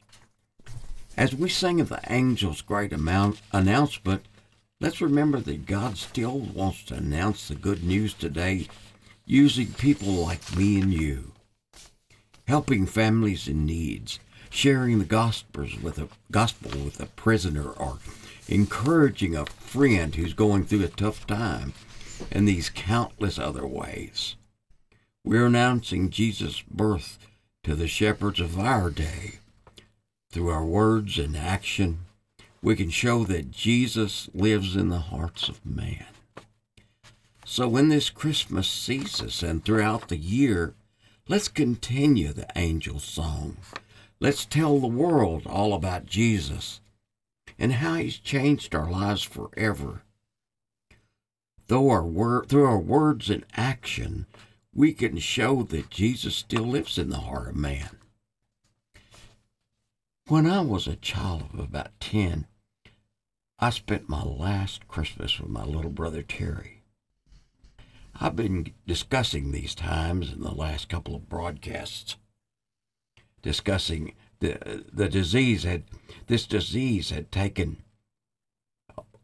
As 1.17 1.35
we 1.35 1.49
sing 1.49 1.81
of 1.81 1.91
the 1.91 2.11
angel's 2.11 2.63
great 2.63 2.93
amount, 2.93 3.41
announcement, 3.53 4.25
let's 4.81 5.01
remember 5.01 5.39
that 5.41 5.67
God 5.67 5.97
still 5.97 6.39
wants 6.39 6.85
to 6.85 6.95
announce 6.95 7.49
the 7.49 7.55
good 7.55 7.85
news 7.85 8.15
today 8.15 8.67
using 9.27 9.73
people 9.75 10.09
like 10.09 10.57
me 10.57 10.81
and 10.81 10.93
you 10.93 11.34
helping 12.47 12.87
families 12.87 13.49
in 13.49 13.67
needs, 13.67 14.19
sharing 14.51 14.99
the 14.99 15.05
gospels 15.05 15.77
with 15.83 15.99
a 15.99 16.09
gospel 16.31 16.71
with 16.85 17.01
a 17.01 17.07
prisoner, 17.07 17.71
or 17.71 17.99
encouraging 18.49 19.35
a 19.35 19.47
friend 19.47 20.15
who's 20.15 20.35
going 20.35 20.65
through 20.65 20.85
a 20.85 20.89
tough 20.89 21.27
time, 21.27 21.73
and 22.31 22.47
these 22.47 22.71
countless 22.71 23.39
other 23.39 23.67
ways. 23.67 24.37
We're 25.25 25.47
announcing 25.47 26.11
Jesus' 26.11 26.63
birth 26.71 27.19
to 27.63 27.75
the 27.75 27.89
shepherds 27.89 28.41
of 28.41 28.59
our 28.59 28.91
day. 28.91 29.39
Through 30.31 30.51
our 30.51 30.65
words 30.65 31.19
and 31.19 31.37
action, 31.37 32.01
we 32.63 32.77
can 32.77 32.91
show 32.91 33.25
that 33.25 33.51
Jesus 33.51 34.29
lives 34.35 34.77
in 34.77 34.89
the 34.91 34.99
hearts 34.99 35.49
of 35.49 35.65
man. 35.65 36.07
So 37.45 37.69
when 37.69 37.89
this 37.89 38.11
Christmas 38.11 38.69
ceases 38.69 39.43
and 39.43 39.65
throughout 39.65 40.09
the 40.09 40.17
year, 40.17 40.75
Let's 41.27 41.49
continue 41.49 42.35
the 42.35 42.49
angel 42.55 42.99
song. 42.99 43.57
Let's 44.21 44.45
tell 44.45 44.79
the 44.79 44.87
world 44.87 45.47
all 45.47 45.73
about 45.73 46.05
Jesus 46.05 46.83
and 47.59 47.73
how 47.73 47.95
he's 47.95 48.19
changed 48.19 48.75
our 48.75 48.91
lives 48.91 49.23
forever. 49.23 50.03
Our 51.71 52.05
wor- 52.05 52.45
through 52.45 52.67
our 52.67 52.79
words 52.79 53.31
and 53.31 53.47
action, 53.57 54.27
we 54.75 54.93
can 54.93 55.17
show 55.19 55.63
that 55.63 55.89
Jesus 55.89 56.37
still 56.37 56.65
lives 56.65 56.99
in 56.99 57.09
the 57.09 57.21
heart 57.21 57.49
of 57.49 57.57
man. 57.57 57.97
When 60.29 60.47
I 60.47 60.61
was 60.61 60.87
a 60.87 60.97
child 60.97 61.45
of 61.55 61.59
about 61.59 61.99
10, 62.01 62.47
I 63.59 63.71
spent 63.71 64.11
my 64.11 64.23
last 64.23 64.87
Christmas 64.89 65.41
with 65.41 65.49
my 65.49 65.65
little 65.65 65.91
brother 65.91 66.23
Terry. 66.23 66.74
I've 68.21 68.37
been 68.37 68.73
discussing 68.87 69.51
these 69.51 69.75
times 69.75 70.33
in 70.33 70.41
the 70.41 70.55
last 70.55 70.89
couple 70.89 71.15
of 71.15 71.29
broadcasts, 71.29 72.17
discussing 73.43 74.15
the 74.41 74.85
the 74.93 75.09
disease 75.09 75.65
had 75.65 75.85
this 76.27 76.47
disease 76.47 77.11
had 77.11 77.33
taken 77.33 77.83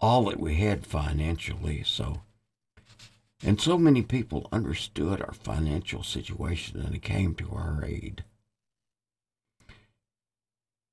all 0.00 0.24
that 0.24 0.40
we 0.40 0.54
had 0.54 0.86
financially. 0.86 1.82
So, 1.84 2.22
and 3.42 3.60
so 3.60 3.78
many 3.78 4.02
people 4.02 4.48
understood 4.50 5.20
our 5.20 5.34
financial 5.34 6.02
situation 6.02 6.80
and 6.80 7.02
came 7.02 7.34
to 7.36 7.50
our 7.52 7.84
aid. 7.84 8.24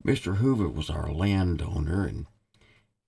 Mr. 0.06 0.38
Hoover 0.38 0.70
was 0.70 0.90
our 0.90 1.12
landowner, 1.12 2.06
and 2.06 2.28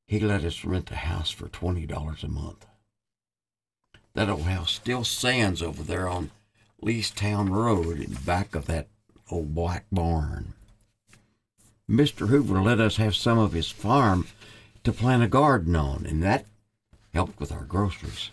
he 0.07 0.19
let 0.19 0.43
us 0.43 0.65
rent 0.65 0.87
the 0.87 0.95
house 0.95 1.29
for 1.29 1.47
twenty 1.47 1.85
dollars 1.85 2.23
a 2.23 2.27
month. 2.27 2.65
That 4.19 4.27
old 4.27 4.41
house 4.41 4.73
still 4.73 5.05
stands 5.05 5.61
over 5.61 5.81
there 5.81 6.09
on 6.09 6.31
Leestown 6.83 7.51
Road 7.51 8.01
in 8.01 8.15
back 8.15 8.53
of 8.53 8.65
that 8.65 8.89
old 9.31 9.55
black 9.55 9.85
barn. 9.93 10.55
Mr. 11.89 12.27
Hoover 12.27 12.61
let 12.61 12.81
us 12.81 12.97
have 12.97 13.15
some 13.15 13.37
of 13.37 13.53
his 13.53 13.71
farm 13.71 14.27
to 14.83 14.91
plant 14.91 15.23
a 15.23 15.27
garden 15.29 15.73
on, 15.73 16.05
and 16.05 16.21
that 16.21 16.45
helped 17.13 17.39
with 17.39 17.49
our 17.49 17.63
groceries. 17.63 18.29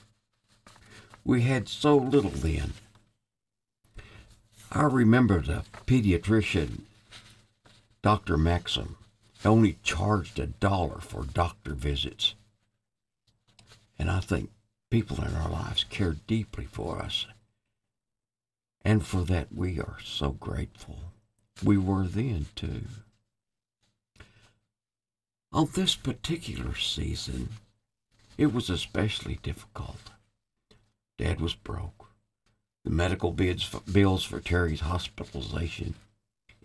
We 1.25 1.43
had 1.43 1.69
so 1.69 1.97
little 1.97 2.31
then. 2.31 2.73
I 4.73 4.83
remember 4.83 5.41
the 5.41 5.63
pediatrician, 5.87 6.81
Dr. 8.03 8.37
Maxim, 8.37 8.97
only 9.45 9.79
charged 9.85 10.41
a 10.41 10.49
dollar 10.49 10.99
for 10.99 11.23
doctor 11.23 11.75
visits. 11.75 12.35
And 14.01 14.11
I 14.11 14.19
think 14.19 14.51
people 15.03 15.25
in 15.25 15.35
our 15.35 15.51
lives 15.51 15.85
care 15.85 16.17
deeply 16.27 16.65
for 16.65 17.01
us. 17.01 17.27
And 18.85 19.05
for 19.05 19.23
that, 19.25 19.49
we 19.53 19.79
are 19.81 19.99
so 20.05 20.31
grateful. 20.31 20.99
We 21.63 21.77
were 21.77 22.07
then, 22.07 22.47
too. 22.55 22.83
On 25.53 25.69
this 25.75 25.95
particular 25.95 26.75
season, 26.75 27.49
it 28.39 28.53
was 28.53 28.71
especially 28.71 29.39
difficult. 29.43 30.11
Dad 31.19 31.41
was 31.41 31.55
broke. 31.55 32.07
The 32.85 32.91
medical 32.91 33.33
bills 33.33 34.25
for 34.25 34.41
Terry's 34.41 34.81
hospitalization 34.81 35.95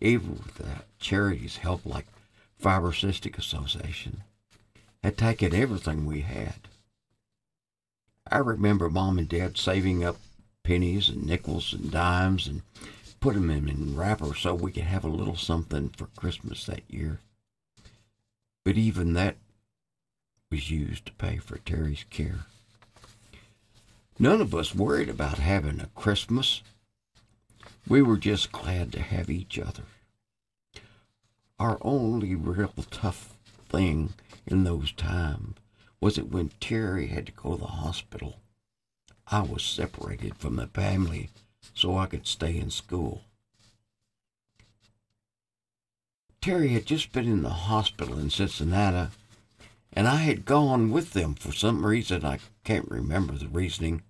even 0.02 0.32
with 0.32 0.56
the 0.56 0.84
charities 1.00 1.58
help 1.58 1.86
like 1.86 2.08
Fiber 2.58 2.92
Cystic 2.92 3.38
Association, 3.38 4.24
had 5.04 5.18
taken 5.18 5.54
everything 5.54 6.06
we 6.06 6.22
had. 6.22 6.68
I 8.32 8.38
remember 8.38 8.90
mom 8.90 9.18
and 9.18 9.28
dad 9.28 9.58
saving 9.58 10.06
up 10.06 10.16
pennies 10.64 11.10
and 11.10 11.26
nickels 11.26 11.74
and 11.74 11.92
dimes 11.92 12.48
and 12.48 12.62
put 13.20 13.34
them 13.34 13.50
in, 13.50 13.68
in 13.68 13.98
wrappers 13.98 14.40
so 14.40 14.56
we 14.56 14.72
could 14.72 14.84
have 14.84 15.04
a 15.04 15.10
little 15.10 15.36
something 15.36 15.90
for 15.90 16.06
Christmas 16.16 16.66
that 16.66 16.84
year. 16.90 17.20
But 18.64 18.78
even 18.78 19.14
that 19.14 19.36
was 20.50 20.72
used 20.72 21.08
to 21.08 21.12
pay 21.14 21.38
for 21.38 21.58
Terry's 21.58 22.06
care. 22.10 22.46
None 24.18 24.40
of 24.40 24.56
us 24.56 24.74
worried 24.74 25.10
about 25.10 25.40
having 25.40 25.82
a 25.82 25.88
Christmas. 25.88 26.62
We 27.88 28.02
were 28.02 28.18
just 28.18 28.52
glad 28.52 28.94
to 28.94 29.02
have 29.02 29.30
each 29.30 29.60
other. 29.60 29.84
Our 31.60 31.78
only 31.82 32.36
real 32.36 32.74
tough 32.92 33.36
thing 33.70 34.14
in 34.48 34.64
those 34.64 34.92
times 34.94 35.58
was 36.02 36.16
that 36.16 36.32
when 36.32 36.50
Terry 36.60 37.08
had 37.08 37.28
to 37.28 37.32
go 37.32 37.52
to 37.52 37.62
the 37.62 37.68
hospital, 37.68 38.40
I 39.28 39.42
was 39.42 39.64
separated 39.64 40.36
from 40.36 40.58
the 40.58 40.68
family 40.68 41.30
so 41.76 41.98
I 41.98 42.08
could 42.08 42.28
stay 42.28 42.58
in 42.58 42.72
school. 42.72 43.22
Terry 46.42 46.70
had 46.70 46.88
just 46.88 47.12
been 47.12 47.28
in 47.28 47.44
the 47.44 47.50
hospital 47.50 48.18
in 48.18 48.32
Cincinnati, 48.32 49.12
and 49.94 50.08
I 50.08 50.16
had 50.16 50.44
gone 50.44 50.90
with 50.90 51.14
them 51.14 51.36
for 51.36 51.52
some 51.52 51.86
reason. 51.86 52.26
I 52.26 52.40
can't 52.64 52.90
remember 52.90 53.34
the 53.34 53.48
reasoning. 53.48 54.02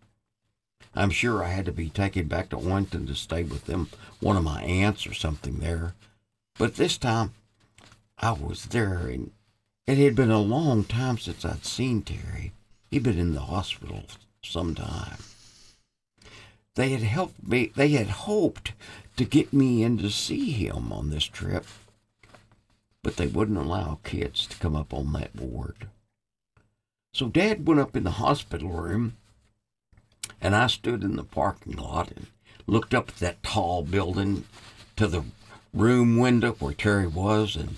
I'm 0.96 1.10
sure 1.10 1.44
I 1.44 1.50
had 1.50 1.66
to 1.66 1.74
be 1.74 1.90
taken 1.90 2.28
back 2.28 2.50
to 2.50 2.58
Warrington 2.58 3.06
to 3.08 3.16
stay 3.16 3.44
with 3.44 3.66
them, 3.66 3.90
one 4.22 4.38
of 4.38 4.46
my 4.46 4.64
aunts 4.64 5.06
or 5.06 5.14
something 5.14 5.60
there. 5.60 5.94
But 6.58 6.76
this 6.76 6.98
time, 6.98 7.34
I 8.18 8.32
was 8.32 8.66
there, 8.66 9.08
and 9.08 9.32
it 9.88 9.98
had 9.98 10.16
been 10.16 10.32
a 10.32 10.40
long 10.40 10.84
time 10.84 11.18
since 11.18 11.44
I'd 11.44 11.66
seen 11.66 12.02
Terry. 12.02 12.54
He'd 12.90 13.04
been 13.04 13.18
in 13.18 13.34
the 13.34 13.42
hospital 13.42 14.04
some 14.44 14.76
time. 14.76 15.18
They 16.76 16.90
had 16.90 17.04
helped 17.04 17.46
me, 17.46 17.72
they 17.76 17.90
had 17.90 18.08
hoped 18.08 18.74
to 19.18 19.26
get 19.26 19.52
me 19.52 19.84
in 19.84 19.98
to 19.98 20.10
see 20.10 20.52
him 20.52 20.94
on 20.94 21.10
this 21.10 21.26
trip, 21.26 21.66
but 23.04 23.18
they 23.18 23.28
wouldn't 23.28 23.58
allow 23.58 24.00
kids 24.04 24.48
to 24.48 24.58
come 24.58 24.76
up 24.76 24.94
on 24.94 25.12
that 25.14 25.36
ward. 25.36 25.88
So 27.14 27.28
Dad 27.28 27.68
went 27.68 27.82
up 27.82 27.96
in 27.96 28.04
the 28.04 28.12
hospital 28.12 28.70
room, 28.70 29.18
and 30.40 30.56
I 30.56 30.68
stood 30.68 31.04
in 31.04 31.18
the 31.18 31.24
parking 31.24 31.76
lot 31.76 32.10
and 32.12 32.28
looked 32.68 32.94
up 32.94 33.10
at 33.10 33.18
that 33.18 33.44
tall 33.44 33.84
building 33.84 34.46
to 34.96 35.08
the 35.08 35.26
room 35.74 36.18
window 36.18 36.54
where 36.54 36.74
Terry 36.74 37.08
was, 37.08 37.56
and 37.56 37.78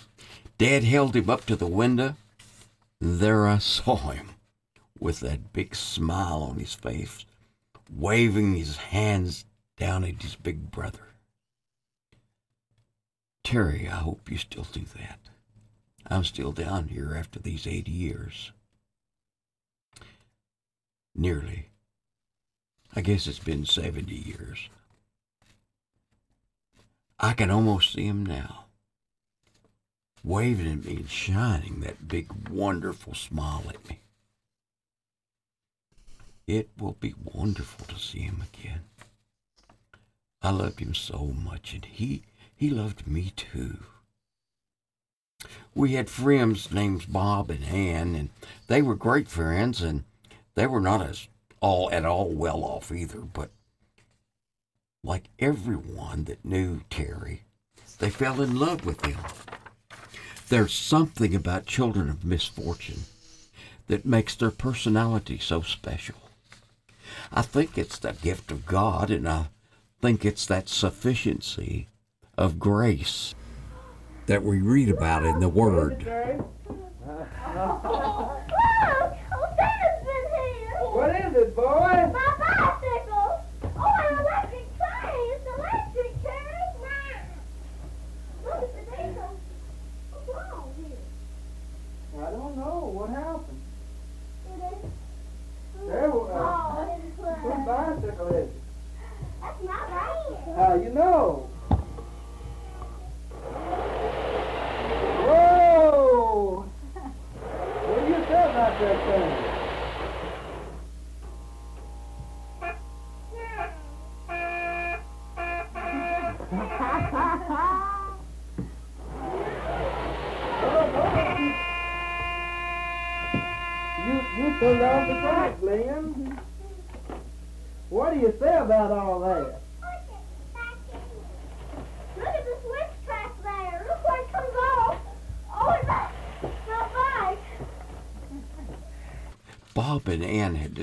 Dad 0.63 0.86
held 0.86 1.13
him 1.13 1.30
up 1.30 1.45
to 1.47 1.58
the 1.58 1.67
window. 1.67 2.15
There 3.02 3.45
I 3.49 3.58
saw 3.58 3.97
him 4.12 4.30
with 4.97 5.19
that 5.19 5.52
big 5.52 5.76
smile 5.76 6.41
on 6.41 6.58
his 6.58 6.73
face, 6.73 7.26
waving 7.93 8.56
his 8.56 8.78
hands 8.78 9.43
down 9.76 10.06
at 10.06 10.21
his 10.21 10.36
big 10.36 10.71
brother. 10.71 11.15
Terry, 13.43 13.89
I 13.89 13.95
hope 13.95 14.32
you 14.32 14.38
still 14.38 14.65
do 14.71 14.86
that. 14.97 15.19
I'm 16.08 16.23
still 16.23 16.54
down 16.54 16.88
here 16.88 17.13
after 17.13 17.39
these 17.39 17.67
80 17.67 17.91
years. 17.91 18.54
Nearly. 21.13 21.67
I 22.95 23.02
guess 23.02 23.28
it's 23.28 23.38
been 23.38 23.65
70 23.65 24.15
years. 24.15 24.69
I 27.19 27.34
can 27.34 27.52
almost 27.52 27.91
see 27.91 28.06
him 28.06 28.26
now, 28.26 28.62
waving 30.24 30.72
at 30.72 30.86
me 30.86 30.96
and 30.98 31.10
shining 31.10 31.82
that 31.82 32.08
big, 32.08 32.32
wonderful 32.50 33.14
smile 33.14 33.64
at 33.70 33.88
me. 33.90 34.00
It 36.48 36.70
will 36.78 36.98
be 37.00 37.16
wonderful 37.24 37.86
to 37.88 38.00
see 38.00 38.20
him 38.20 38.44
again. 38.54 38.82
I 40.42 40.52
loved 40.52 40.80
him 40.80 40.94
so 40.94 41.28
much, 41.28 41.74
and 41.74 41.86
he 41.86 42.24
he 42.56 42.70
loved 42.70 43.08
me 43.08 43.32
too. 43.36 43.80
We 45.74 45.94
had 45.94 46.10
friends 46.10 46.72
named 46.72 47.12
Bob 47.12 47.50
and 47.50 47.64
Ann, 47.64 48.16
and 48.16 48.30
they 48.68 48.82
were 48.82 48.96
great 48.96 49.28
friends, 49.28 49.82
and 49.82 50.04
they 50.56 50.68
were 50.68 50.82
not 50.82 51.02
as 51.02 51.28
all 51.62 51.90
at 51.92 52.06
all 52.06 52.30
well 52.30 52.64
off 52.64 52.92
either, 52.92 53.22
but 53.22 53.52
like 55.04 55.30
everyone 55.40 56.26
that 56.26 56.44
knew 56.46 56.82
Terry, 56.90 57.44
they 58.00 58.10
fell 58.10 58.42
in 58.42 58.60
love 58.60 58.86
with 58.86 59.06
him. 59.06 59.18
There's 60.54 60.76
something 60.76 61.34
about 61.34 61.66
children 61.66 62.12
of 62.12 62.24
misfortune 62.24 63.06
that 63.88 64.06
makes 64.06 64.36
their 64.36 64.52
personality 64.52 65.39
so 65.39 65.63
special. 65.63 66.30
I 67.32 67.42
think 67.42 67.76
it's 67.76 67.98
the 67.98 68.13
gift 68.13 68.52
of 68.52 68.68
God, 68.68 69.10
and 69.10 69.28
I 69.28 69.46
think 70.00 70.24
it's 70.24 70.46
that 70.46 70.70
sufficiency 70.70 71.88
of 72.38 72.60
grace 72.60 73.34
that 74.28 74.44
we 74.44 74.62
read 74.62 74.89
about 74.89 75.26
in 75.26 75.39
the 75.39 75.50
Word. 75.50 76.06
What 80.92 81.16
is 81.16 81.36
it, 81.36 81.56
boy? 81.56 82.13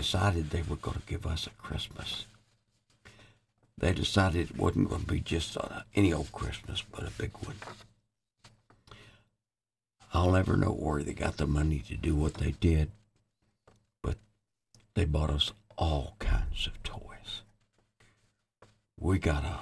Decided 0.00 0.48
they 0.48 0.62
were 0.62 0.76
going 0.76 0.98
to 0.98 1.06
give 1.06 1.26
us 1.26 1.46
a 1.46 1.50
Christmas. 1.62 2.24
They 3.76 3.92
decided 3.92 4.50
it 4.50 4.56
wasn't 4.56 4.88
going 4.88 5.02
to 5.02 5.06
be 5.06 5.20
just 5.20 5.58
uh, 5.58 5.82
any 5.94 6.10
old 6.10 6.32
Christmas, 6.32 6.82
but 6.82 7.06
a 7.06 7.10
big 7.10 7.32
one. 7.44 7.56
I'll 10.14 10.30
never 10.30 10.56
know 10.56 10.70
where 10.70 11.02
they 11.02 11.12
got 11.12 11.36
the 11.36 11.46
money 11.46 11.80
to 11.80 11.96
do 11.96 12.14
what 12.14 12.34
they 12.34 12.52
did, 12.52 12.92
but 14.02 14.16
they 14.94 15.04
bought 15.04 15.28
us 15.28 15.52
all 15.76 16.16
kinds 16.18 16.66
of 16.66 16.82
toys. 16.82 17.42
We 18.98 19.18
got 19.18 19.44
a 19.44 19.58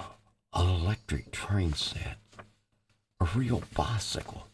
an 0.57 0.69
electric 0.69 1.31
train 1.31 1.73
set, 1.73 2.17
a 3.19 3.27
real 3.35 3.61
bicycle. 3.75 4.47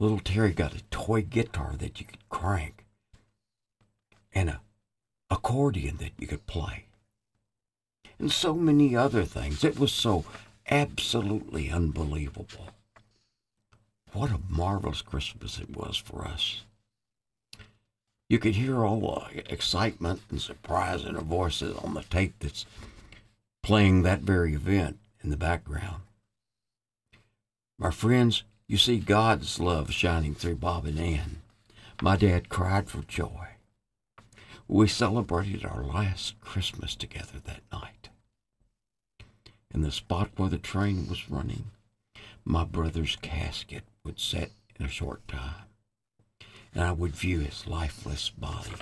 Little 0.00 0.18
Terry 0.18 0.50
got 0.50 0.74
a 0.74 0.82
toy 0.90 1.22
guitar 1.22 1.74
that 1.78 2.00
you 2.00 2.06
could 2.06 2.28
crank, 2.28 2.84
and 4.32 4.50
a 4.50 4.60
accordion 5.30 5.98
that 5.98 6.12
you 6.18 6.26
could 6.26 6.46
play, 6.46 6.84
and 8.18 8.32
so 8.32 8.54
many 8.54 8.96
other 8.96 9.24
things. 9.24 9.62
It 9.62 9.78
was 9.78 9.92
so 9.92 10.24
absolutely 10.70 11.70
unbelievable. 11.70 12.68
What 14.12 14.30
a 14.30 14.40
marvelous 14.48 15.02
Christmas 15.02 15.58
it 15.58 15.76
was 15.76 15.96
for 15.96 16.26
us. 16.26 16.64
You 18.28 18.38
could 18.38 18.56
hear 18.56 18.84
all 18.84 19.00
the 19.00 19.52
excitement 19.52 20.20
and 20.30 20.40
surprise 20.40 21.04
in 21.04 21.16
our 21.16 21.22
voices 21.22 21.76
on 21.78 21.94
the 21.94 22.02
tape 22.02 22.34
that's 22.40 22.66
playing 23.62 24.02
that 24.02 24.20
very 24.20 24.54
event 24.54 24.98
in 25.22 25.30
the 25.30 25.36
background. 25.36 26.02
My 27.78 27.90
friends, 27.90 28.42
you 28.66 28.76
see 28.76 28.98
God's 28.98 29.60
love 29.60 29.92
shining 29.92 30.34
through 30.34 30.56
Bob 30.56 30.84
and 30.84 30.98
Ann. 30.98 31.42
My 32.02 32.16
dad 32.16 32.48
cried 32.48 32.90
for 32.90 33.02
joy. 33.02 33.48
We 34.70 34.86
celebrated 34.86 35.64
our 35.64 35.82
last 35.82 36.38
Christmas 36.42 36.94
together 36.94 37.40
that 37.44 37.62
night. 37.72 38.10
In 39.72 39.80
the 39.80 39.90
spot 39.90 40.28
where 40.36 40.50
the 40.50 40.58
train 40.58 41.08
was 41.08 41.30
running, 41.30 41.70
my 42.44 42.64
brother's 42.64 43.16
casket 43.16 43.84
would 44.04 44.20
set 44.20 44.50
in 44.78 44.84
a 44.84 44.90
short 44.90 45.26
time, 45.26 45.64
and 46.74 46.84
I 46.84 46.92
would 46.92 47.16
view 47.16 47.38
his 47.38 47.66
lifeless 47.66 48.28
body 48.28 48.74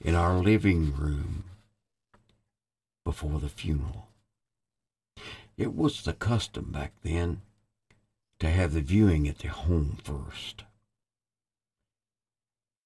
in 0.00 0.14
our 0.14 0.38
living 0.38 0.94
room 0.94 1.42
before 3.04 3.40
the 3.40 3.48
funeral. 3.48 4.06
It 5.56 5.74
was 5.74 6.02
the 6.02 6.12
custom 6.12 6.70
back 6.70 6.92
then 7.02 7.42
to 8.38 8.48
have 8.48 8.74
the 8.74 8.80
viewing 8.80 9.26
at 9.26 9.38
the 9.38 9.48
home 9.48 9.98
first. 10.04 10.62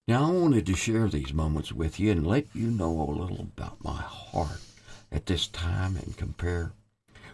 Now, 0.07 0.27
I 0.27 0.31
wanted 0.33 0.67
to 0.67 0.75
share 0.75 1.09
these 1.09 1.33
moments 1.33 1.73
with 1.73 1.99
you 1.99 2.12
and 2.12 2.27
let 2.27 2.55
you 2.55 2.71
know 2.71 3.01
a 3.01 3.09
little 3.11 3.40
about 3.40 3.83
my 3.83 4.03
heart 4.03 4.61
at 5.11 5.25
this 5.25 5.49
time 5.49 5.97
and 5.97 6.14
compare 6.14 6.73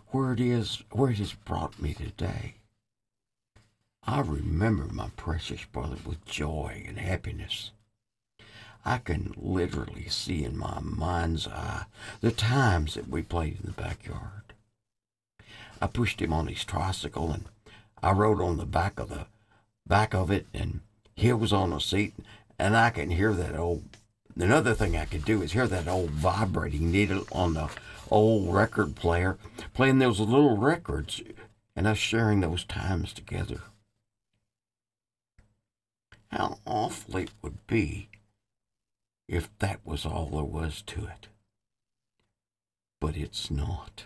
where 0.08 0.32
it 0.32 0.38
is, 0.38 0.80
where 0.92 1.10
it 1.10 1.18
has 1.18 1.32
brought 1.32 1.82
me 1.82 1.94
today. 1.94 2.54
I 4.04 4.20
remember 4.20 4.84
my 4.84 5.08
precious 5.16 5.64
brother 5.64 5.96
with 6.06 6.24
joy 6.24 6.84
and 6.86 6.96
happiness. 6.96 7.72
I 8.84 8.98
can 8.98 9.34
literally 9.36 10.08
see 10.08 10.44
in 10.44 10.56
my 10.56 10.78
mind's 10.80 11.48
eye 11.48 11.86
the 12.20 12.30
times 12.30 12.94
that 12.94 13.08
we 13.08 13.22
played 13.22 13.58
in 13.60 13.66
the 13.66 13.82
backyard. 13.82 14.54
I 15.80 15.88
pushed 15.88 16.22
him 16.22 16.32
on 16.32 16.46
his 16.46 16.64
tricycle 16.64 17.32
and 17.32 17.46
I 18.00 18.12
rode 18.12 18.40
on 18.40 18.58
the 18.58 18.64
back 18.64 19.00
of 19.00 19.08
the 19.08 19.26
back 19.88 20.14
of 20.14 20.30
it 20.30 20.46
and 20.54 20.80
he 21.16 21.32
was 21.32 21.52
on 21.52 21.70
the 21.70 21.80
seat 21.80 22.14
and 22.60 22.76
I 22.76 22.90
can 22.90 23.08
hear 23.08 23.32
that 23.32 23.56
old 23.56 23.84
another 24.36 24.74
thing 24.74 24.94
I 24.94 25.06
could 25.06 25.24
do 25.24 25.40
is 25.40 25.52
hear 25.52 25.66
that 25.66 25.88
old 25.88 26.10
vibrating 26.10 26.90
needle 26.90 27.24
on 27.32 27.54
the 27.54 27.70
old 28.10 28.54
record 28.54 28.94
player 28.94 29.38
playing 29.72 29.98
those 29.98 30.20
little 30.20 30.58
records 30.58 31.22
and 31.74 31.86
us 31.86 31.96
sharing 31.96 32.40
those 32.40 32.64
times 32.64 33.14
together. 33.14 33.62
How 36.30 36.58
awful 36.66 37.16
it 37.16 37.30
would 37.40 37.66
be 37.66 38.08
if 39.26 39.48
that 39.58 39.80
was 39.82 40.04
all 40.04 40.26
there 40.26 40.44
was 40.44 40.82
to 40.82 41.06
it. 41.06 41.28
But 43.00 43.16
it's 43.16 43.50
not. 43.50 44.04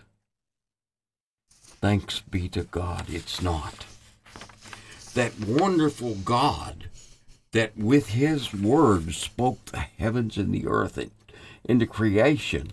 Thanks 1.51 2.21
be 2.21 2.49
to 2.51 2.63
God, 2.63 3.07
it's 3.09 3.43
not. 3.43 3.85
That 5.15 5.33
wonderful 5.41 6.15
God 6.15 6.89
that 7.55 7.77
with 7.77 8.09
his 8.09 8.53
word 8.53 9.15
spoke 9.15 9.65
the 9.67 9.79
heavens 9.79 10.37
and 10.37 10.53
the 10.53 10.67
earth 10.67 10.99
and 10.99 11.13
into 11.65 11.87
creation 11.87 12.73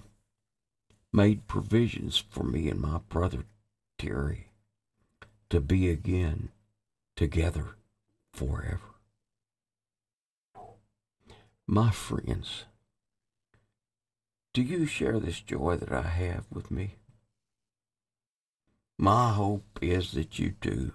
made 1.13 1.47
provisions 1.47 2.17
for 2.17 2.43
me 2.43 2.67
and 2.67 2.81
my 2.81 2.97
brother 3.07 3.43
Terry 3.99 4.47
to 5.51 5.61
be 5.61 5.87
again 5.87 6.49
together 7.15 7.75
forever. 8.33 8.79
My 11.67 11.91
friends, 11.91 12.63
do 14.51 14.63
you 14.63 14.87
share 14.87 15.19
this 15.19 15.41
joy 15.41 15.75
that 15.75 15.91
I 15.91 16.01
have 16.01 16.45
with 16.51 16.71
me? 16.71 16.95
My 18.97 19.31
hope 19.31 19.77
is 19.79 20.13
that 20.13 20.39
you 20.39 20.55
do. 20.59 20.93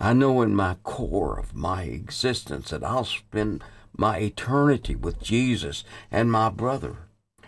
I 0.00 0.14
know 0.14 0.40
in 0.40 0.56
my 0.56 0.76
core 0.82 1.38
of 1.38 1.54
my 1.54 1.82
existence 1.82 2.70
that 2.70 2.82
I'll 2.82 3.04
spend 3.04 3.62
my 3.94 4.16
eternity 4.18 4.94
with 4.94 5.22
Jesus 5.22 5.84
and 6.10 6.32
my 6.32 6.48
brother, 6.48 6.96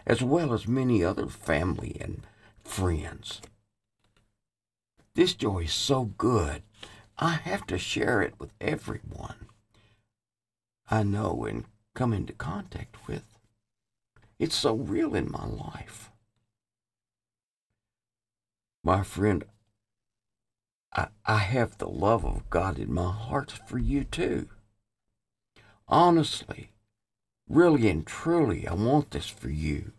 as 0.06 0.22
well 0.22 0.52
as 0.52 0.68
many 0.68 1.02
other 1.02 1.28
family 1.28 1.96
and 1.98 2.22
friends. 2.62 3.40
This 5.14 5.32
joy 5.32 5.60
is 5.60 5.72
so 5.72 6.04
good, 6.04 6.62
I 7.18 7.30
have 7.30 7.66
to 7.68 7.78
share 7.78 8.20
it 8.20 8.34
with 8.38 8.52
everyone 8.60 9.46
I 10.90 11.04
know 11.04 11.46
and 11.46 11.64
come 11.94 12.12
into 12.12 12.34
contact 12.34 13.08
with. 13.08 13.24
It's 14.38 14.54
so 14.54 14.74
real 14.74 15.14
in 15.14 15.32
my 15.32 15.46
life. 15.46 16.10
My 18.84 19.02
friend, 19.02 19.44
I, 20.94 21.08
I 21.24 21.38
have 21.38 21.78
the 21.78 21.88
love 21.88 22.24
of 22.24 22.50
God 22.50 22.78
in 22.78 22.92
my 22.92 23.10
heart 23.10 23.50
for 23.50 23.78
you 23.78 24.04
too. 24.04 24.48
Honestly, 25.88 26.70
really 27.48 27.88
and 27.88 28.06
truly, 28.06 28.66
I 28.66 28.74
want 28.74 29.10
this 29.10 29.28
for 29.28 29.48
you. 29.48 29.92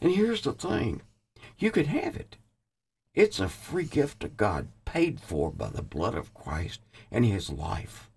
And 0.00 0.12
here's 0.12 0.42
the 0.42 0.52
thing 0.52 1.02
you 1.58 1.70
could 1.70 1.86
have 1.86 2.16
it. 2.16 2.36
It's 3.14 3.40
a 3.40 3.48
free 3.48 3.84
gift 3.84 4.24
of 4.24 4.36
God, 4.36 4.68
paid 4.84 5.20
for 5.20 5.50
by 5.50 5.70
the 5.70 5.82
blood 5.82 6.14
of 6.14 6.34
Christ 6.34 6.80
and 7.10 7.24
his 7.24 7.48
life. 7.48 8.10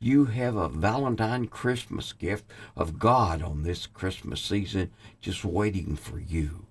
You 0.00 0.26
have 0.26 0.56
a 0.56 0.68
Valentine 0.68 1.46
Christmas 1.46 2.12
gift 2.12 2.44
of 2.76 2.98
God 2.98 3.42
on 3.42 3.62
this 3.62 3.86
Christmas 3.86 4.40
season 4.42 4.90
just 5.20 5.44
waiting 5.44 5.96
for 5.96 6.18
you. 6.18 6.66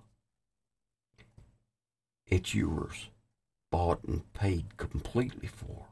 It's 2.28 2.54
yours, 2.54 3.10
bought 3.74 4.04
and 4.04 4.32
paid 4.34 4.78
completely 4.78 5.48
for. 5.48 5.88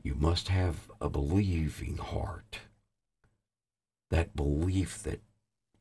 You 0.00 0.14
must 0.14 0.46
have 0.46 0.92
a 1.00 1.08
believing 1.08 1.96
heart. 1.96 2.60
That 4.10 4.36
belief 4.36 5.02
that 5.02 5.20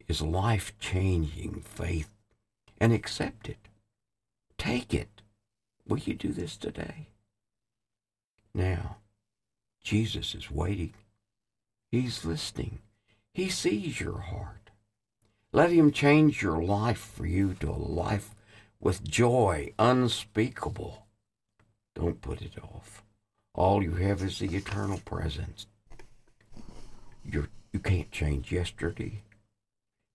is 0.08 0.24
life 0.24 0.74
changing 0.80 1.62
faith 1.62 2.10
and 2.82 2.92
accept 2.92 3.48
it. 3.48 3.68
Take 4.58 4.92
it. 4.92 5.22
Will 5.88 6.00
you 6.00 6.16
do 6.16 6.30
this 6.30 6.58
today? 6.58 7.10
Now, 8.56 8.98
Jesus 9.84 10.34
is 10.34 10.50
waiting. 10.50 10.96
He's 11.92 12.26
listening. 12.26 12.80
He 13.36 13.50
sees 13.50 14.00
your 14.00 14.18
heart. 14.18 14.72
Let 15.54 15.70
him 15.70 15.92
change 15.92 16.42
your 16.42 16.60
life 16.60 17.14
for 17.16 17.28
you 17.28 17.54
to 17.60 17.70
a 17.70 17.78
life 17.78 18.34
with 18.80 19.04
joy 19.04 19.74
unspeakable. 19.80 21.08
Don't 21.96 22.22
put 22.22 22.42
it 22.42 22.54
off. 22.62 23.04
All 23.54 23.84
you 23.84 23.96
have 23.96 24.22
is 24.22 24.40
the 24.40 24.56
eternal 24.56 25.00
presence. 25.00 25.66
You're, 27.26 27.50
you 27.74 27.80
can't 27.80 28.12
change 28.12 28.52
yesterday, 28.52 29.24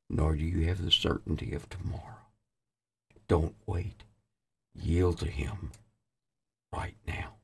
nor 0.08 0.36
do 0.36 0.44
you 0.44 0.66
have 0.68 0.82
the 0.82 0.92
certainty 0.92 1.52
of 1.54 1.68
tomorrow. 1.68 2.28
Don't 3.28 3.56
wait. 3.66 4.04
Yield 4.74 5.18
to 5.18 5.26
Him 5.26 5.72
right 6.72 6.96
now. 7.06 7.34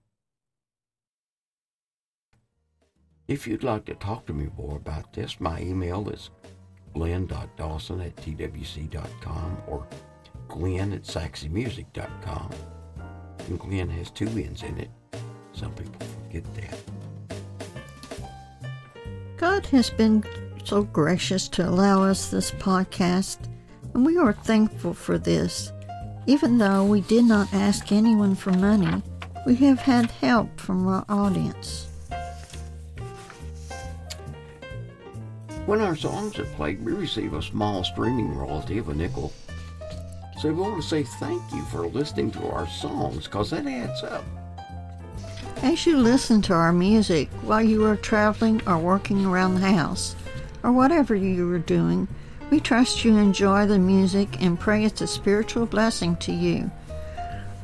If 3.27 3.47
you'd 3.47 3.63
like 3.63 3.85
to 3.87 3.95
talk 3.95 4.25
to 4.27 4.33
me 4.33 4.49
more 4.57 4.77
about 4.77 5.13
this, 5.13 5.39
my 5.39 5.61
email 5.61 6.09
is 6.09 6.31
glenn.dawson 6.95 8.01
at 8.01 8.17
twc.com 8.17 9.59
or 9.67 9.87
glenn 10.49 10.93
at 10.93 11.03
saxymusic.com. 11.03 12.51
And 13.49 13.59
Glenn 13.59 13.89
has 13.91 14.11
two 14.11 14.27
N's 14.27 14.63
in 14.63 14.79
it. 14.79 14.91
Some 15.53 15.73
people 15.73 16.07
forget 16.25 16.45
that. 16.55 16.79
God 19.37 19.67
has 19.67 19.91
been 19.91 20.25
so 20.65 20.83
gracious 20.83 21.49
to 21.49 21.69
allow 21.69 22.03
us 22.03 22.31
this 22.31 22.51
podcast, 22.51 23.39
and 23.95 24.05
we 24.05 24.19
are 24.19 24.33
thankful 24.33 24.93
for 24.93 25.17
this. 25.17 25.73
Even 26.27 26.59
though 26.59 26.85
we 26.85 27.01
did 27.03 27.25
not 27.25 27.53
ask 27.55 27.91
anyone 27.91 28.35
for 28.35 28.51
money, 28.53 29.03
we 29.47 29.55
have 29.57 29.79
had 29.79 30.11
help 30.11 30.61
from 30.61 30.87
our 30.87 31.05
audience. 31.09 31.87
When 35.65 35.81
our 35.81 35.97
songs 35.97 36.39
are 36.39 36.45
played, 36.45 36.85
we 36.85 36.93
receive 36.93 37.33
a 37.33 37.43
small 37.43 37.85
streaming 37.85 38.35
royalty 38.35 38.79
of 38.79 38.89
a 38.89 38.95
nickel. 38.95 39.33
So 40.39 40.49
we 40.53 40.55
want 40.55 40.81
to 40.81 40.89
say 40.89 41.03
thank 41.03 41.43
you 41.53 41.65
for 41.65 41.89
listening 41.89 42.31
to 42.33 42.49
our 42.49 42.69
songs 42.69 43.25
because 43.25 43.51
that 43.51 43.67
adds 43.67 44.05
up. 44.05 44.25
As 45.65 45.85
you 45.85 45.97
listen 45.97 46.41
to 46.43 46.53
our 46.53 46.73
music 46.73 47.29
while 47.43 47.63
you 47.63 47.85
are 47.85 47.97
traveling 47.97 48.63
or 48.69 48.79
working 48.79 49.27
around 49.27 49.57
the 49.57 49.73
house, 49.73 50.15
or 50.63 50.71
whatever 50.71 51.17
you 51.17 51.53
are 51.53 51.59
doing, 51.59 52.07
we 52.51 52.61
trust 52.61 53.05
you 53.05 53.17
enjoy 53.17 53.67
the 53.67 53.81
music 53.81 54.41
and 54.41 54.61
pray 54.61 54.85
it's 54.85 55.01
a 55.01 55.09
spiritual 55.09 55.67
blessing 55.67 56.15
to 56.17 56.33
you. 56.33 56.71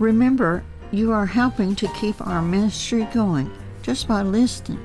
Remember, 0.00 0.64
you 0.90 1.12
are 1.12 1.26
helping 1.26 1.76
to 1.76 1.88
keep 1.94 2.20
our 2.26 2.42
ministry 2.42 3.06
going 3.14 3.50
just 3.82 4.08
by 4.08 4.22
listening. 4.22 4.80